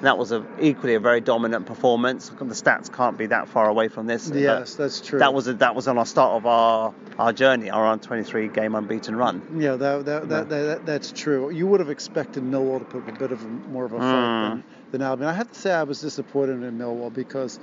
that 0.02 0.16
was 0.16 0.32
a, 0.32 0.44
equally 0.60 0.94
a 0.94 1.00
very 1.00 1.20
dominant 1.20 1.66
performance. 1.66 2.30
The 2.30 2.34
stats 2.34 2.92
can't 2.92 3.18
be 3.18 3.26
that 3.26 3.48
far 3.48 3.68
away 3.68 3.88
from 3.88 4.06
this. 4.06 4.30
Yes, 4.30 4.74
that's 4.74 5.00
true. 5.00 5.18
That 5.18 5.34
was 5.34 5.46
a, 5.46 5.54
that 5.54 5.74
was 5.74 5.88
on 5.88 5.98
our 5.98 6.06
start 6.06 6.36
of 6.36 6.46
our 6.46 6.94
our 7.18 7.32
journey, 7.32 7.70
our 7.70 7.96
23 7.98 8.48
game 8.48 8.74
unbeaten 8.74 9.14
run. 9.14 9.42
Yeah, 9.58 9.76
that 9.76 10.06
that, 10.06 10.28
that, 10.28 10.48
that, 10.48 10.86
that's 10.86 11.12
true. 11.12 11.50
You 11.50 11.66
would 11.66 11.80
have 11.80 11.90
expected 11.90 12.42
Millwall 12.42 12.78
to 12.78 12.84
put 12.84 13.08
a 13.08 13.12
bit 13.12 13.32
of 13.32 13.44
a, 13.44 13.48
more 13.48 13.84
of 13.84 13.92
a 13.92 13.98
fight 13.98 14.06
mm. 14.06 14.50
than, 14.50 14.64
than 14.92 15.02
Albion. 15.02 15.28
I 15.28 15.34
have 15.34 15.52
to 15.52 15.58
say 15.58 15.72
I 15.72 15.82
was 15.82 16.00
disappointed 16.00 16.62
in 16.62 16.78
Millwall 16.78 17.12
because 17.12 17.60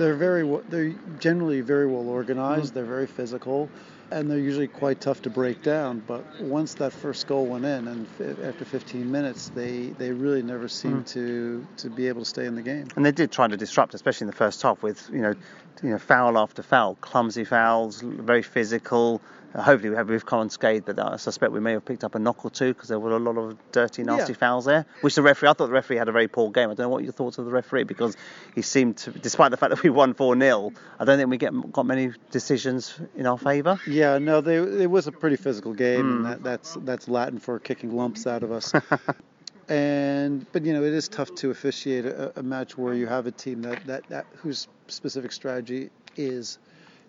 they're 0.00 0.14
very 0.14 0.60
they're 0.68 0.94
generally 1.18 1.60
very 1.60 1.86
well 1.86 2.08
organized. 2.08 2.72
Mm. 2.72 2.74
They're 2.74 2.84
very 2.84 3.06
physical 3.06 3.68
and 4.10 4.30
they're 4.30 4.38
usually 4.38 4.66
quite 4.66 5.00
tough 5.00 5.22
to 5.22 5.30
break 5.30 5.62
down. 5.62 6.02
But 6.06 6.24
once 6.40 6.74
that 6.74 6.92
first 6.92 7.26
goal 7.26 7.46
went 7.46 7.64
in, 7.64 7.86
and 7.88 8.06
after 8.42 8.64
15 8.64 9.10
minutes, 9.10 9.50
they, 9.50 9.88
they 9.98 10.10
really 10.10 10.42
never 10.42 10.68
seemed 10.68 11.04
mm. 11.04 11.12
to 11.12 11.66
to 11.78 11.90
be 11.90 12.08
able 12.08 12.22
to 12.22 12.28
stay 12.28 12.46
in 12.46 12.54
the 12.54 12.62
game. 12.62 12.88
And 12.96 13.04
they 13.04 13.12
did 13.12 13.30
try 13.30 13.48
to 13.48 13.56
disrupt, 13.56 13.94
especially 13.94 14.24
in 14.24 14.30
the 14.30 14.36
first 14.36 14.62
half, 14.62 14.82
with 14.82 15.08
you 15.12 15.20
know, 15.20 15.34
you 15.82 15.90
know, 15.90 15.98
foul 15.98 16.38
after 16.38 16.62
foul, 16.62 16.96
clumsy 16.96 17.44
fouls, 17.44 18.00
very 18.00 18.42
physical. 18.42 19.20
Hopefully, 19.54 19.90
we 19.90 19.96
have, 19.96 20.08
we've 20.08 20.24
come 20.24 20.42
unscathed, 20.42 20.86
but 20.86 21.00
I 21.00 21.16
suspect 21.16 21.52
we 21.52 21.60
may 21.60 21.72
have 21.72 21.84
picked 21.84 22.04
up 22.04 22.14
a 22.14 22.18
knock 22.18 22.44
or 22.44 22.50
two 22.50 22.72
because 22.72 22.88
there 22.88 23.00
were 23.00 23.16
a 23.16 23.18
lot 23.18 23.36
of 23.36 23.56
dirty, 23.72 24.04
nasty 24.04 24.32
yeah. 24.32 24.38
fouls 24.38 24.64
there. 24.64 24.86
Which 25.00 25.16
the 25.16 25.22
referee, 25.22 25.48
I 25.48 25.52
thought 25.54 25.66
the 25.66 25.72
referee 25.72 25.96
had 25.96 26.08
a 26.08 26.12
very 26.12 26.28
poor 26.28 26.50
game. 26.50 26.70
I 26.70 26.74
don't 26.74 26.84
know 26.84 26.88
what 26.88 27.02
your 27.02 27.12
thoughts 27.12 27.38
of 27.38 27.46
the 27.46 27.50
referee 27.50 27.84
because 27.84 28.16
he 28.54 28.62
seemed 28.62 28.98
to, 28.98 29.10
despite 29.10 29.50
the 29.50 29.56
fact 29.56 29.74
that 29.74 29.82
we 29.82 29.90
won 29.90 30.14
4 30.14 30.38
0, 30.38 30.72
I 30.98 31.04
don't 31.04 31.18
think 31.18 31.30
we 31.30 31.36
get 31.36 31.72
got 31.72 31.84
many 31.84 32.12
decisions 32.30 32.98
in 33.16 33.26
our 33.26 33.38
favour. 33.38 33.80
Yeah, 33.86 34.18
no, 34.18 34.40
they, 34.40 34.56
it 34.56 34.90
was 34.90 35.08
a 35.08 35.12
pretty 35.12 35.36
physical 35.36 35.74
game, 35.74 36.04
mm. 36.04 36.16
and 36.16 36.26
that, 36.26 36.42
that's 36.42 36.74
that's 36.82 37.08
Latin 37.08 37.38
for 37.38 37.58
kicking 37.58 37.96
lumps 37.96 38.26
out 38.26 38.44
of 38.44 38.52
us. 38.52 38.72
and 39.70 40.44
but 40.52 40.64
you 40.64 40.72
know 40.72 40.82
it 40.82 40.92
is 40.92 41.08
tough 41.08 41.34
to 41.36 41.50
officiate 41.50 42.04
a, 42.04 42.38
a 42.38 42.42
match 42.42 42.76
where 42.76 42.92
you 42.92 43.06
have 43.06 43.26
a 43.26 43.30
team 43.30 43.62
that, 43.62 43.84
that, 43.86 44.06
that 44.08 44.26
whose 44.36 44.68
specific 44.88 45.32
strategy 45.32 45.90
is 46.16 46.58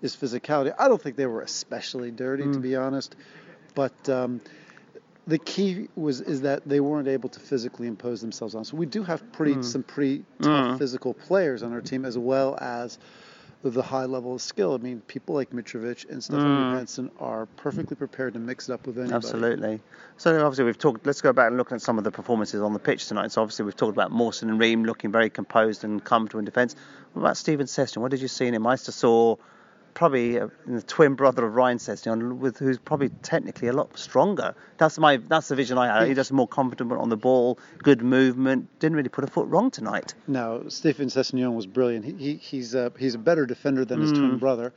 is 0.02 0.16
physicality. 0.16 0.74
I 0.78 0.88
don't 0.88 1.02
think 1.02 1.16
they 1.16 1.26
were 1.26 1.42
especially 1.42 2.12
dirty, 2.12 2.44
mm. 2.44 2.54
to 2.54 2.60
be 2.60 2.76
honest, 2.76 3.16
but 3.76 4.10
um, 4.10 4.42
the 5.28 5.38
key 5.38 5.88
was 5.96 6.22
is 6.22 6.42
that 6.42 6.68
they 6.68 6.80
weren't 6.80 7.08
able 7.08 7.30
to 7.30 7.40
physically 7.40 7.88
impose 7.88 8.22
themselves 8.22 8.56
on. 8.56 8.66
So 8.66 8.78
we 8.78 8.86
do 8.86 9.04
have 9.04 9.32
pretty 9.32 9.56
mm. 9.56 9.64
some 9.64 9.84
pretty 9.84 10.24
tough 10.42 10.76
mm. 10.76 10.78
physical 10.78 11.14
players 11.14 11.64
on 11.64 11.74
our 11.74 11.82
team, 11.82 12.06
as 12.06 12.18
well 12.18 12.58
as 12.60 12.98
the 13.64 13.84
high 13.84 14.06
level 14.06 14.34
of 14.34 14.42
skill. 14.42 14.74
I 14.74 14.78
mean, 14.78 15.02
people 15.02 15.36
like 15.36 15.52
Mitrovic 15.52 16.10
and 16.10 16.24
Stefan 16.24 16.42
mm. 16.42 16.74
Johansen 16.74 17.12
are 17.20 17.46
perfectly 17.58 17.96
prepared 17.96 18.34
to 18.34 18.40
mix 18.40 18.70
it 18.70 18.74
up 18.74 18.88
with 18.88 18.98
anybody. 18.98 19.16
Absolutely. 19.16 19.80
So 20.18 20.36
obviously 20.44 20.66
we've 20.66 20.80
talked. 20.80 21.06
Let's 21.06 21.22
go 21.22 21.32
back 21.32 21.50
and 21.50 21.58
look 21.58 21.72
at 21.72 21.82
some 21.82 22.00
of 22.00 22.04
the 22.04 22.12
performances 22.12 22.62
on 22.62 22.74
the 22.74 22.80
pitch 22.80 23.08
tonight. 23.08 23.32
So 23.32 23.42
obviously 23.42 23.66
we've 23.66 23.76
talked 23.76 23.94
about 23.94 24.12
Mawson 24.12 24.50
and 24.50 24.60
Ream 24.60 24.84
looking 24.84 25.12
very 25.12 25.30
composed 25.30 25.84
and 25.84 26.04
comfortable 26.04 26.40
in 26.40 26.46
defence. 26.46 26.76
What 27.14 27.22
about 27.22 27.38
Steven 27.38 27.68
Sessegnon? 27.68 27.98
What 27.98 28.10
did 28.10 28.22
you 28.22 28.28
see 28.28 28.48
in 28.48 28.56
him? 28.56 28.66
I 28.66 28.76
saw 28.76 29.36
probably 29.94 30.38
a, 30.38 30.50
the 30.66 30.82
twin 30.82 31.16
brother 31.16 31.46
of 31.46 31.56
Ryan 31.56 31.78
Sessegnon, 31.78 32.38
with 32.38 32.58
who's 32.58 32.78
probably 32.78 33.10
technically 33.22 33.68
a 33.68 33.74
lot 33.74 33.98
stronger. 33.98 34.56
That's 34.78 34.98
my 34.98 35.18
that's 35.18 35.48
the 35.48 35.56
vision 35.56 35.78
I 35.78 36.00
had. 36.00 36.08
He's 36.08 36.16
just 36.16 36.32
more 36.32 36.48
confident 36.48 36.92
on 36.92 37.10
the 37.10 37.18
ball, 37.18 37.60
good 37.80 38.02
movement. 38.02 38.68
Didn't 38.80 38.96
really 38.96 39.10
put 39.10 39.24
a 39.24 39.28
foot 39.28 39.48
wrong 39.48 39.72
tonight. 39.72 40.14
No, 40.28 40.66
Steven 40.68 41.08
Sessegnon 41.08 41.56
was 41.56 41.68
brilliant. 41.68 42.06
He, 42.06 42.14
he, 42.14 42.36
he's 42.36 42.74
a, 42.76 42.92
he's 42.98 43.16
a 43.16 43.20
better 43.20 43.46
defender 43.46 43.86
than 43.86 44.02
his 44.02 44.12
mm. 44.12 44.18
twin 44.18 44.38
brother. 44.38 44.74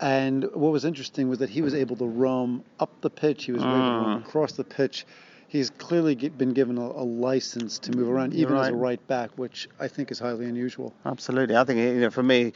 And 0.00 0.44
what 0.54 0.72
was 0.72 0.84
interesting 0.84 1.28
was 1.28 1.40
that 1.40 1.50
he 1.50 1.60
was 1.60 1.74
able 1.74 1.96
to 1.96 2.06
roam 2.06 2.64
up 2.78 2.90
the 3.02 3.10
pitch. 3.10 3.44
He 3.44 3.52
was 3.52 3.62
mm. 3.62 3.66
able 3.66 3.76
to 3.76 4.06
roam 4.06 4.22
mm. 4.22 4.26
across 4.26 4.52
the 4.52 4.64
pitch 4.64 5.06
he's 5.50 5.68
clearly 5.68 6.14
been 6.14 6.52
given 6.52 6.78
a, 6.78 6.80
a 6.80 7.04
license 7.04 7.80
to 7.80 7.92
move 7.92 8.08
around, 8.08 8.34
even 8.34 8.54
right. 8.54 8.68
as 8.68 8.68
a 8.68 8.74
right 8.76 9.04
back, 9.08 9.30
which 9.36 9.68
I 9.80 9.88
think 9.88 10.12
is 10.12 10.18
highly 10.20 10.46
unusual. 10.46 10.94
Absolutely, 11.04 11.56
I 11.56 11.64
think 11.64 11.78
you 11.78 12.00
know 12.00 12.10
for 12.10 12.22
me, 12.22 12.52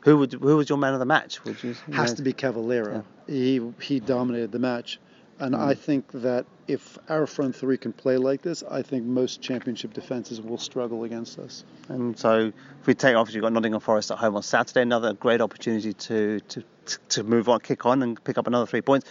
who 0.00 0.18
would 0.18 0.34
who 0.34 0.56
was 0.56 0.68
your 0.68 0.78
man 0.78 0.92
of 0.92 1.00
the 1.00 1.06
match? 1.06 1.40
You, 1.44 1.56
you 1.62 1.74
has 1.94 2.10
know? 2.10 2.16
to 2.16 2.22
be 2.22 2.32
Cavaleiro. 2.34 3.02
Yeah. 3.26 3.34
He 3.34 3.72
he 3.80 3.98
dominated 3.98 4.52
the 4.52 4.58
match, 4.58 5.00
and 5.38 5.54
mm. 5.54 5.58
I 5.58 5.74
think 5.74 6.12
that 6.12 6.44
if 6.66 6.98
our 7.08 7.26
front 7.26 7.56
three 7.56 7.78
can 7.78 7.94
play 7.94 8.18
like 8.18 8.42
this, 8.42 8.62
I 8.70 8.82
think 8.82 9.04
most 9.04 9.40
championship 9.40 9.94
defenses 9.94 10.40
will 10.42 10.58
struggle 10.58 11.04
against 11.04 11.38
us. 11.38 11.64
And 11.88 12.18
so, 12.18 12.52
if 12.80 12.86
we 12.86 12.94
take 12.94 13.16
off, 13.16 13.32
you've 13.32 13.42
got 13.42 13.54
Nottingham 13.54 13.80
Forest 13.80 14.10
at 14.10 14.18
home 14.18 14.36
on 14.36 14.42
Saturday, 14.42 14.82
another 14.82 15.14
great 15.14 15.40
opportunity 15.40 15.94
to 15.94 16.40
to 16.40 16.62
to 17.08 17.22
move 17.22 17.48
on, 17.48 17.60
kick 17.60 17.86
on, 17.86 18.02
and 18.02 18.22
pick 18.22 18.36
up 18.36 18.46
another 18.46 18.66
three 18.66 18.82
points 18.82 19.08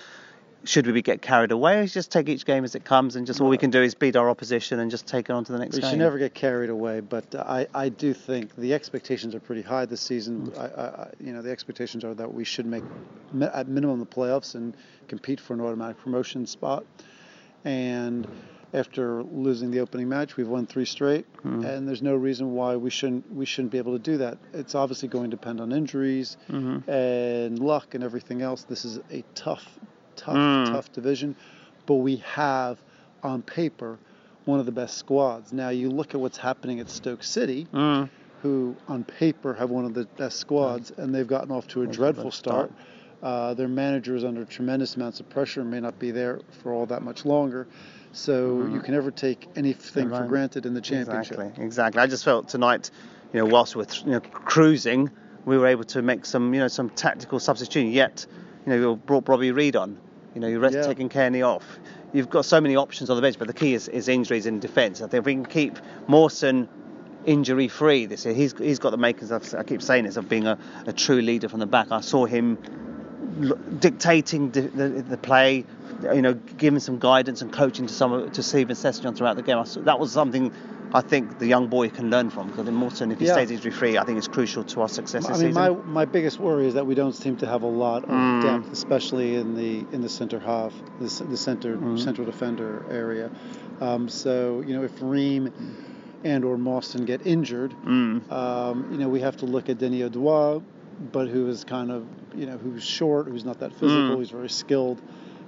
should 0.68 0.88
we 0.88 1.02
get 1.02 1.22
carried 1.22 1.52
away? 1.52 1.88
Just 1.88 2.12
take 2.12 2.30
each 2.30 2.46
game 2.46 2.64
as 2.64 2.76
it 2.76 2.84
comes, 2.84 3.16
and 3.16 3.26
just 3.26 3.42
all 3.42 3.50
we 3.50 3.58
can 3.58 3.70
do 3.70 3.82
is 3.82 3.96
beat 3.96 4.16
our 4.16 4.30
opposition 4.30 4.80
and 4.80 4.92
just 4.92 5.08
take 5.08 5.30
it 5.30 5.32
on 5.32 5.44
to 5.46 5.52
the 5.52 5.60
next 5.60 5.76
we 5.76 5.82
game. 5.82 5.92
should 5.92 6.00
never 6.00 6.18
get 6.18 6.34
carried 6.34 6.70
away, 6.70 7.00
but 7.00 7.34
I, 7.36 7.68
I 7.74 7.90
do 7.90 8.14
think 8.14 8.56
the 8.56 8.74
expectations 8.74 9.36
are 9.36 9.40
pretty 9.40 9.62
high 9.62 9.86
this 9.86 10.02
season. 10.02 10.48
Mm. 10.48 10.60
I, 10.60 11.04
I, 11.04 11.12
you 11.20 11.34
know, 11.34 11.42
the 11.42 11.52
expectations 11.52 12.04
are 12.04 12.14
that 12.14 12.34
we 12.34 12.44
should 12.44 12.66
make 12.66 12.84
at 13.54 13.68
minimum 13.68 14.00
the 14.00 14.06
playoffs 14.06 14.56
and 14.56 14.76
compete 15.08 15.40
for 15.40 15.54
an 15.54 15.62
automatic 15.62 15.98
promotion 16.00 16.46
spot. 16.46 16.86
And 17.64 18.28
after 18.74 19.24
losing 19.24 19.72
the 19.72 19.80
opening 19.80 20.10
match, 20.10 20.38
we've 20.38 20.48
won 20.48 20.68
three 20.68 20.86
straight, 20.86 21.26
mm. 21.44 21.66
and 21.66 21.88
there's 21.88 22.02
no 22.02 22.16
reason 22.16 22.54
why 22.54 22.76
we 22.76 22.90
shouldn't 22.90 23.32
we 23.32 23.46
shouldn't 23.46 23.72
be 23.72 23.78
able 23.78 23.94
to 23.94 24.00
do 24.00 24.18
that. 24.18 24.38
It's 24.54 24.76
obviously 24.76 25.08
going 25.08 25.32
to 25.32 25.38
depend 25.38 25.62
on 25.62 25.72
injuries 25.72 26.38
mm-hmm. 26.50 26.90
and 26.90 27.60
luck 27.60 27.96
and 27.96 28.04
everything 28.04 28.42
else. 28.42 28.64
This 28.64 28.86
is 28.86 29.00
a 29.12 29.24
tough 29.36 29.66
tough, 30.18 30.36
mm. 30.36 30.66
tough 30.66 30.92
division, 30.92 31.36
but 31.86 31.96
we 31.96 32.18
have 32.18 32.78
on 33.24 33.42
paper 33.42 33.98
one 34.46 34.60
of 34.60 34.66
the 34.66 34.72
best 34.72 34.98
squads. 34.98 35.54
Now 35.54 35.70
you 35.70 35.90
look 35.90 36.14
at 36.14 36.20
what's 36.20 36.38
happening 36.38 36.80
at 36.80 36.90
Stoke 36.90 37.24
City, 37.24 37.68
mm. 37.74 38.10
who 38.42 38.76
on 38.88 39.04
paper 39.04 39.54
have 39.54 39.70
one 39.70 39.86
of 39.86 39.94
the 39.94 40.06
best 40.18 40.38
squads, 40.40 40.92
and 40.98 41.14
they've 41.14 41.28
gotten 41.28 41.52
off 41.52 41.68
to 41.70 41.84
a 41.84 41.88
dreadful 41.88 42.32
start. 42.32 42.72
Uh, 43.22 43.54
their 43.56 43.68
manager 43.68 44.16
is 44.16 44.24
under 44.24 44.46
tremendous 44.46 44.96
amounts 44.96 45.20
of 45.20 45.28
pressure 45.30 45.62
and 45.62 45.72
may 45.72 45.80
not 45.80 45.98
be 45.98 46.12
there 46.12 46.40
for 46.62 46.72
all 46.72 46.86
that 46.86 47.02
much 47.02 47.26
longer. 47.26 47.68
So 48.12 48.58
mm. 48.58 48.74
you 48.74 48.80
can 48.80 48.94
never 48.94 49.12
take 49.12 49.48
anything 49.56 50.10
right. 50.10 50.22
for 50.22 50.28
granted 50.28 50.66
in 50.66 50.74
the 50.74 50.82
championship. 50.82 51.40
Exactly, 51.40 51.66
exactly. 51.66 52.02
I 52.02 52.08
just 52.08 52.24
felt 52.24 52.48
tonight, 52.48 52.92
you 53.34 53.40
know, 53.40 53.46
whilst 53.46 53.76
we're 53.76 53.86
you 54.06 54.12
know, 54.12 54.20
cruising, 54.20 55.10
we 55.46 55.58
were 55.58 55.68
able 55.68 55.84
to 55.86 56.02
make 56.02 56.26
some, 56.26 56.54
you 56.54 56.60
know, 56.60 56.68
some 56.68 56.90
tactical 56.92 57.40
substitution. 57.40 57.92
Yet, 57.92 58.26
you 58.66 58.74
know, 58.74 58.92
we 58.92 58.96
brought 58.98 59.26
Bobby 59.26 59.52
Reid 59.52 59.76
on, 59.76 59.98
you 60.34 60.42
know, 60.42 60.48
you're 60.48 60.64
yeah. 60.72 60.84
taking 60.84 61.10
Cairney 61.10 61.46
off. 61.46 61.66
You've 62.14 62.30
got 62.30 62.46
so 62.46 62.62
many 62.62 62.76
options 62.76 63.10
on 63.10 63.16
the 63.16 63.22
bench, 63.22 63.38
but 63.38 63.48
the 63.48 63.54
key 63.54 63.74
is, 63.74 63.88
is 63.88 64.08
injuries 64.08 64.46
in 64.46 64.60
defence. 64.60 65.02
I 65.02 65.08
think 65.08 65.22
if 65.22 65.26
we 65.26 65.34
can 65.34 65.46
keep 65.46 65.78
Mawson 66.08 66.70
injury 67.26 67.68
free 67.68 68.06
this 68.06 68.26
year, 68.26 68.34
he's, 68.34 68.58
he's 68.58 68.80
got 68.80 68.92
the 68.92 68.98
makings, 68.98 69.32
of, 69.32 69.54
I 69.56 69.64
keep 69.64 69.82
saying 69.82 70.06
this, 70.06 70.18
of 70.18 70.30
being 70.30 70.48
a, 70.48 70.58
a 70.86 70.94
true 70.94 71.22
leader 71.22 71.50
from 71.50 71.60
the 71.60 71.66
back. 71.66 71.92
I 71.92 72.02
saw 72.02 72.26
him 72.26 72.58
dictating 73.80 74.52
the, 74.52 74.62
the, 74.62 74.90
the, 75.02 75.18
play, 75.18 75.66
you 76.02 76.22
know, 76.22 76.34
giving 76.34 76.80
some 76.80 77.00
guidance 77.00 77.42
and 77.42 77.52
coaching 77.52 77.88
to 77.88 77.94
some 77.94 78.32
to 78.32 78.44
Steven 78.44 78.76
Sessegnon 78.76 79.16
throughout 79.16 79.36
the 79.36 79.44
game. 79.44 79.64
That 79.84 80.00
was 80.00 80.12
something 80.12 80.52
I 80.94 81.02
think 81.02 81.40
the 81.40 81.48
young 81.48 81.68
boy 81.68 81.90
can 81.90 82.10
learn 82.10 82.30
from. 82.30 82.48
Because 82.48 82.68
in 82.68 82.74
Mawson, 82.74 83.12
if 83.12 83.20
he 83.20 83.26
yeah. 83.26 83.34
stays 83.34 83.52
injury 83.52 83.72
free, 83.72 83.98
I 83.98 84.04
think 84.04 84.18
it's 84.18 84.28
crucial 84.28 84.64
to 84.66 84.82
our 84.82 84.90
success 84.90 85.26
I 85.26 85.30
mean, 85.30 85.38
season. 85.38 85.54
my 85.54 85.70
my 85.70 86.06
biggest 86.06 86.40
worry 86.40 86.68
is 86.68 86.74
that 86.76 86.86
we 86.86 86.96
don't 86.96 87.14
seem 87.14 87.38
to 87.38 87.48
have 87.48 87.64
a 87.64 87.68
lot 87.68 88.04
of 88.04 88.10
mm. 88.10 88.42
depth, 88.42 88.72
especially 88.72 89.36
in 89.36 89.56
the 89.56 89.86
in 89.94 90.02
the 90.02 90.10
center 90.10 90.40
half, 90.40 90.74
the, 91.00 91.24
the 91.26 91.38
center 91.38 91.78
mm. 91.78 92.00
central 92.02 92.26
defender 92.26 92.86
area. 92.90 93.30
Um, 93.82 94.10
so 94.10 94.64
you 94.66 94.76
know, 94.76 94.84
if 94.84 94.94
Ream 95.02 95.52
and 96.24 96.44
or 96.44 96.58
Mawson 96.58 97.06
get 97.06 97.26
injured, 97.28 97.74
mm. 97.86 98.32
um, 98.32 98.88
you 98.92 98.98
know, 98.98 99.10
we 99.10 99.22
have 99.22 99.38
to 99.38 99.46
look 99.46 99.70
at 99.70 99.78
Denis 99.78 100.10
Odoi, 100.10 100.64
but 101.12 101.28
who 101.28 101.48
is 101.48 101.64
kind 101.64 101.92
of 101.92 102.06
you 102.36 102.46
know 102.46 102.58
who's 102.58 102.84
short, 102.84 103.28
who's 103.28 103.46
not 103.46 103.60
that 103.60 103.74
physical, 103.74 104.16
mm. 104.16 104.18
who's 104.18 104.32
very 104.32 104.50
skilled. 104.50 105.02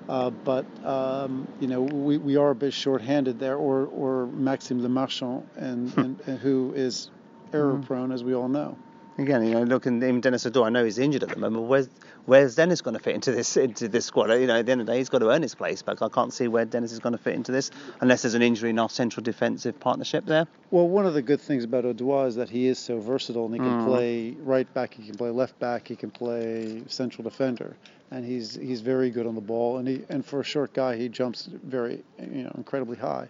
Uh, 0.10 0.32
but 0.32 0.66
um, 0.84 1.48
you 1.60 1.68
know 1.68 1.82
we, 1.84 2.18
we 2.18 2.36
are 2.36 2.50
a 2.50 2.56
bit 2.56 2.74
short-handed 2.74 3.40
there, 3.40 3.56
or 3.56 3.86
or 3.86 4.26
Maxime 4.26 4.82
Le 4.82 4.90
Marchand, 4.90 5.48
and, 5.56 5.92
hmm. 5.92 6.00
and, 6.00 6.20
and 6.26 6.40
who 6.40 6.74
is 6.76 7.12
error-prone, 7.54 8.08
hmm. 8.08 8.14
as 8.14 8.24
we 8.24 8.34
all 8.34 8.48
know. 8.48 8.76
Again, 9.20 9.46
you 9.46 9.52
know, 9.52 9.64
looking 9.64 9.98
even 9.98 10.20
Denis 10.20 10.46
Odoi, 10.46 10.66
I 10.66 10.70
know 10.70 10.84
he's 10.84 10.98
injured 10.98 11.22
at 11.24 11.30
the 11.30 11.36
moment. 11.36 11.66
Where's 11.66 11.90
where's 12.30 12.56
Dennis 12.56 12.82
going 12.82 12.94
to 12.94 13.02
fit 13.02 13.16
into 13.16 13.32
this 13.32 13.58
into 13.58 13.88
this 13.88 14.06
squad? 14.06 14.32
You 14.32 14.48
know, 14.48 14.60
at 14.60 14.66
the 14.66 14.72
end 14.72 14.82
of 14.82 14.88
the 14.88 14.94
day, 14.94 15.00
he's 15.00 15.10
got 15.10 15.20
to 15.20 15.30
earn 15.30 15.42
his 15.42 15.56
place 15.56 15.82
back. 15.82 16.02
I 16.02 16.10
can't 16.10 16.32
see 16.32 16.48
where 16.48 16.64
Dennis 16.64 16.92
is 16.92 17.00
going 17.00 17.14
to 17.14 17.18
fit 17.18 17.34
into 17.34 17.52
this 17.52 17.72
unless 18.00 18.22
there's 18.22 18.36
an 18.36 18.42
injury 18.42 18.70
in 18.70 18.80
our 18.80 18.90
central 18.90 19.24
defensive 19.24 19.80
partnership 19.80 20.26
there. 20.26 20.48
Well, 20.72 20.88
one 20.88 21.06
of 21.06 21.16
the 21.16 21.22
good 21.22 21.42
things 21.42 21.64
about 21.64 21.84
Odoi 21.84 22.28
is 22.28 22.36
that 22.36 22.50
he 22.50 22.68
is 22.68 22.78
so 22.78 23.00
versatile 23.00 23.46
and 23.46 23.56
he 23.56 23.60
can 23.60 23.82
mm. 23.82 23.86
play 23.86 24.32
right 24.42 24.72
back, 24.74 24.94
he 24.94 25.08
can 25.08 25.16
play 25.16 25.32
left 25.32 25.58
back, 25.60 25.88
he 25.88 25.96
can 25.96 26.12
play 26.12 26.84
central 26.88 27.24
defender 27.24 27.76
and 28.12 28.26
he's 28.26 28.56
he's 28.56 28.82
very 28.82 29.10
good 29.10 29.28
on 29.28 29.36
the 29.36 29.42
ball, 29.42 29.78
and 29.78 29.88
he 29.88 30.04
and 30.10 30.26
for 30.26 30.40
a 30.40 30.44
short 30.44 30.74
guy, 30.74 30.96
he 30.96 31.10
jumps 31.10 31.48
very 31.52 32.04
you 32.20 32.44
know 32.44 32.52
incredibly 32.58 32.98
high. 32.98 33.28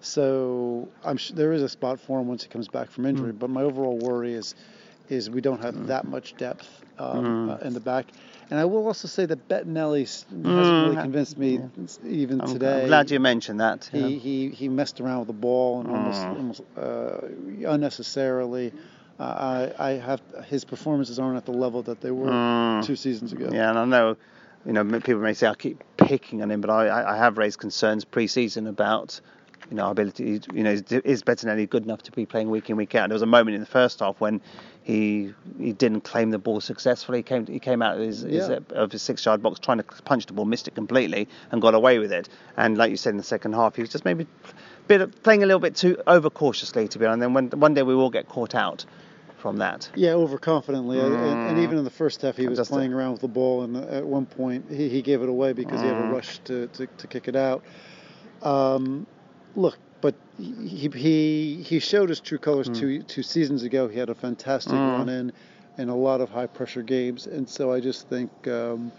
So 0.00 0.88
I'm 1.04 1.18
there 1.34 1.52
is 1.52 1.62
a 1.62 1.68
spot 1.68 2.00
for 2.00 2.20
him 2.20 2.26
once 2.28 2.42
he 2.42 2.48
comes 2.48 2.68
back 2.68 2.90
from 2.90 3.06
injury. 3.06 3.32
Mm. 3.32 3.38
But 3.38 3.50
my 3.50 3.62
overall 3.62 3.98
worry 3.98 4.34
is 4.34 4.54
is 5.08 5.30
we 5.30 5.40
don't 5.40 5.62
have 5.62 5.86
that 5.88 6.06
much 6.06 6.36
depth 6.36 6.68
um, 6.98 7.50
uh, 7.50 7.56
in 7.58 7.74
the 7.74 7.80
back. 7.80 8.06
And 8.50 8.60
I 8.60 8.66
will 8.66 8.86
also 8.86 9.08
say 9.08 9.24
that 9.24 9.48
Bettinelli 9.48 10.02
hasn't 10.02 10.44
really 10.44 10.96
convinced 10.96 11.38
me 11.38 11.60
even 12.06 12.40
I'm, 12.40 12.52
today. 12.52 12.82
I'm 12.82 12.88
glad 12.88 13.10
you 13.10 13.18
mentioned 13.18 13.60
that. 13.60 13.88
yeah. 13.92 14.08
He, 14.08 14.18
he, 14.18 14.48
he 14.50 14.68
messed 14.68 15.00
around 15.00 15.20
with 15.20 15.28
the 15.28 15.32
ball 15.32 15.80
and 15.80 15.90
almost, 15.90 16.22
almost 16.22 16.62
uh, 16.76 17.28
unnecessarily. 17.66 18.72
Uh, 19.18 19.70
I, 19.78 19.88
I 19.88 19.90
have 19.92 20.20
his 20.46 20.64
performances 20.64 21.18
aren't 21.18 21.36
at 21.36 21.46
the 21.46 21.52
level 21.52 21.82
that 21.82 22.00
they 22.00 22.10
were 22.10 22.82
two 22.84 22.96
seasons 22.96 23.32
ago. 23.32 23.48
Yeah, 23.52 23.70
and 23.70 23.78
I 23.78 23.84
know, 23.84 24.16
you 24.66 24.72
know, 24.72 24.84
people 24.84 25.22
may 25.22 25.34
say 25.34 25.46
I 25.46 25.54
keep 25.54 25.82
picking 25.96 26.42
on 26.42 26.50
him, 26.50 26.60
but 26.60 26.70
I 26.70 27.14
I 27.14 27.16
have 27.16 27.38
raised 27.38 27.58
concerns 27.58 28.04
pre-season 28.04 28.66
about, 28.66 29.20
you 29.70 29.76
know, 29.76 29.84
our 29.84 29.92
ability. 29.92 30.40
You 30.52 30.62
know, 30.62 30.72
is, 30.72 30.82
is 30.90 31.22
Bettinelli 31.22 31.68
good 31.68 31.84
enough 31.84 32.02
to 32.02 32.12
be 32.12 32.26
playing 32.26 32.50
week 32.50 32.70
in 32.70 32.76
week 32.76 32.94
out? 32.94 33.08
There 33.08 33.14
was 33.14 33.22
a 33.22 33.26
moment 33.26 33.54
in 33.54 33.60
the 33.60 33.66
first 33.66 34.00
half 34.00 34.20
when 34.20 34.40
he 34.82 35.32
he 35.58 35.72
didn't 35.72 36.02
claim 36.02 36.30
the 36.30 36.38
ball 36.38 36.60
successfully. 36.60 37.18
He 37.18 37.22
came 37.22 37.46
he 37.46 37.58
came 37.58 37.82
out 37.82 37.96
of 37.96 38.02
his, 38.02 38.22
his 38.22 38.48
of 38.70 38.92
his 38.92 39.02
six-yard 39.02 39.42
box 39.42 39.60
trying 39.60 39.78
to 39.78 39.84
punch 40.04 40.26
the 40.26 40.32
ball, 40.32 40.44
missed 40.44 40.68
it 40.68 40.74
completely, 40.74 41.28
and 41.50 41.62
got 41.62 41.74
away 41.74 41.98
with 41.98 42.12
it. 42.12 42.28
And 42.56 42.76
like 42.76 42.90
you 42.90 42.96
said 42.96 43.10
in 43.10 43.18
the 43.18 43.22
second 43.22 43.54
half, 43.54 43.76
he 43.76 43.82
was 43.82 43.90
just 43.90 44.04
maybe 44.04 44.26
bit 44.88 45.00
of, 45.00 45.22
playing 45.22 45.42
a 45.42 45.46
little 45.46 45.60
bit 45.60 45.76
too 45.76 45.96
overcautiously 46.06 46.88
to 46.90 46.98
be 46.98 47.06
honest. 47.06 47.14
And 47.14 47.22
then 47.22 47.34
when, 47.34 47.60
one 47.60 47.74
day 47.74 47.82
we 47.82 47.94
will 47.94 48.10
get 48.10 48.28
caught 48.28 48.54
out 48.54 48.84
from 49.38 49.56
that. 49.56 49.90
Yeah, 49.96 50.10
overconfidently, 50.10 51.04
and, 51.04 51.14
and 51.50 51.58
even 51.58 51.76
in 51.76 51.84
the 51.84 51.90
first 51.90 52.22
half, 52.22 52.36
he 52.36 52.46
was 52.46 52.58
Just 52.58 52.70
playing 52.70 52.92
around 52.92 53.12
with 53.12 53.22
the 53.22 53.28
ball, 53.28 53.64
and 53.64 53.76
at 53.76 54.06
one 54.06 54.24
point, 54.24 54.66
he, 54.70 54.88
he 54.88 55.02
gave 55.02 55.20
it 55.20 55.28
away 55.28 55.52
because 55.52 55.80
he 55.80 55.86
had 55.88 55.96
a 55.96 56.12
rush 56.12 56.38
to, 56.44 56.68
to, 56.68 56.86
to 56.86 57.06
kick 57.08 57.26
it 57.26 57.34
out. 57.34 57.64
Um, 58.42 59.04
look, 59.56 59.78
but 60.00 60.14
he 60.38 60.88
he 60.94 61.62
he 61.62 61.78
showed 61.78 62.08
his 62.08 62.20
true 62.20 62.38
colors 62.38 62.68
two 62.68 63.02
two 63.02 63.22
seasons 63.22 63.62
ago. 63.62 63.88
He 63.88 63.98
had 63.98 64.10
a 64.10 64.14
fantastic 64.14 64.74
run 64.74 65.08
in, 65.08 65.32
and 65.78 65.90
a 65.90 65.94
lot 65.94 66.20
of 66.20 66.30
high 66.30 66.46
pressure 66.46 66.82
games, 66.82 67.26
and 67.26 67.48
so 67.48 67.72
I 67.72 67.80
just 67.80 68.08
think 68.08 68.30
um, 68.48 68.92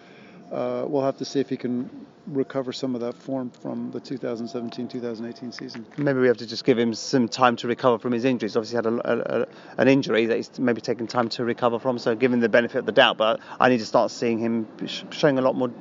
uh, 0.51 0.85
we'll 0.87 1.03
have 1.03 1.17
to 1.17 1.25
see 1.25 1.39
if 1.39 1.49
he 1.49 1.57
can 1.57 1.89
recover 2.27 2.71
some 2.71 2.95
of 2.95 3.01
that 3.01 3.13
form 3.15 3.49
from 3.49 3.91
the 3.91 3.99
2017-2018 3.99 5.53
season. 5.53 5.85
Maybe 5.97 6.19
we 6.19 6.27
have 6.27 6.37
to 6.37 6.45
just 6.45 6.63
give 6.63 6.79
him 6.79 6.93
some 6.93 7.27
time 7.27 7.57
to 7.57 7.67
recover 7.67 7.99
from 7.99 8.13
his 8.13 8.23
injuries. 8.23 8.55
Obviously, 8.55 8.75
had 8.77 8.85
a, 8.85 9.11
a, 9.11 9.41
a, 9.41 9.47
an 9.77 9.87
injury 9.87 10.25
that 10.27 10.37
he's 10.37 10.57
maybe 10.59 10.79
taken 10.79 11.05
time 11.07 11.27
to 11.29 11.43
recover 11.43 11.79
from. 11.79 11.97
So, 11.97 12.15
give 12.15 12.31
him 12.31 12.39
the 12.39 12.49
benefit 12.49 12.79
of 12.79 12.85
the 12.85 12.91
doubt. 12.91 13.17
But 13.17 13.39
I 13.59 13.69
need 13.69 13.79
to 13.79 13.85
start 13.85 14.11
seeing 14.11 14.39
him 14.39 14.67
sh- 14.85 15.03
showing 15.11 15.37
a 15.37 15.41
lot 15.41 15.55
more 15.55 15.71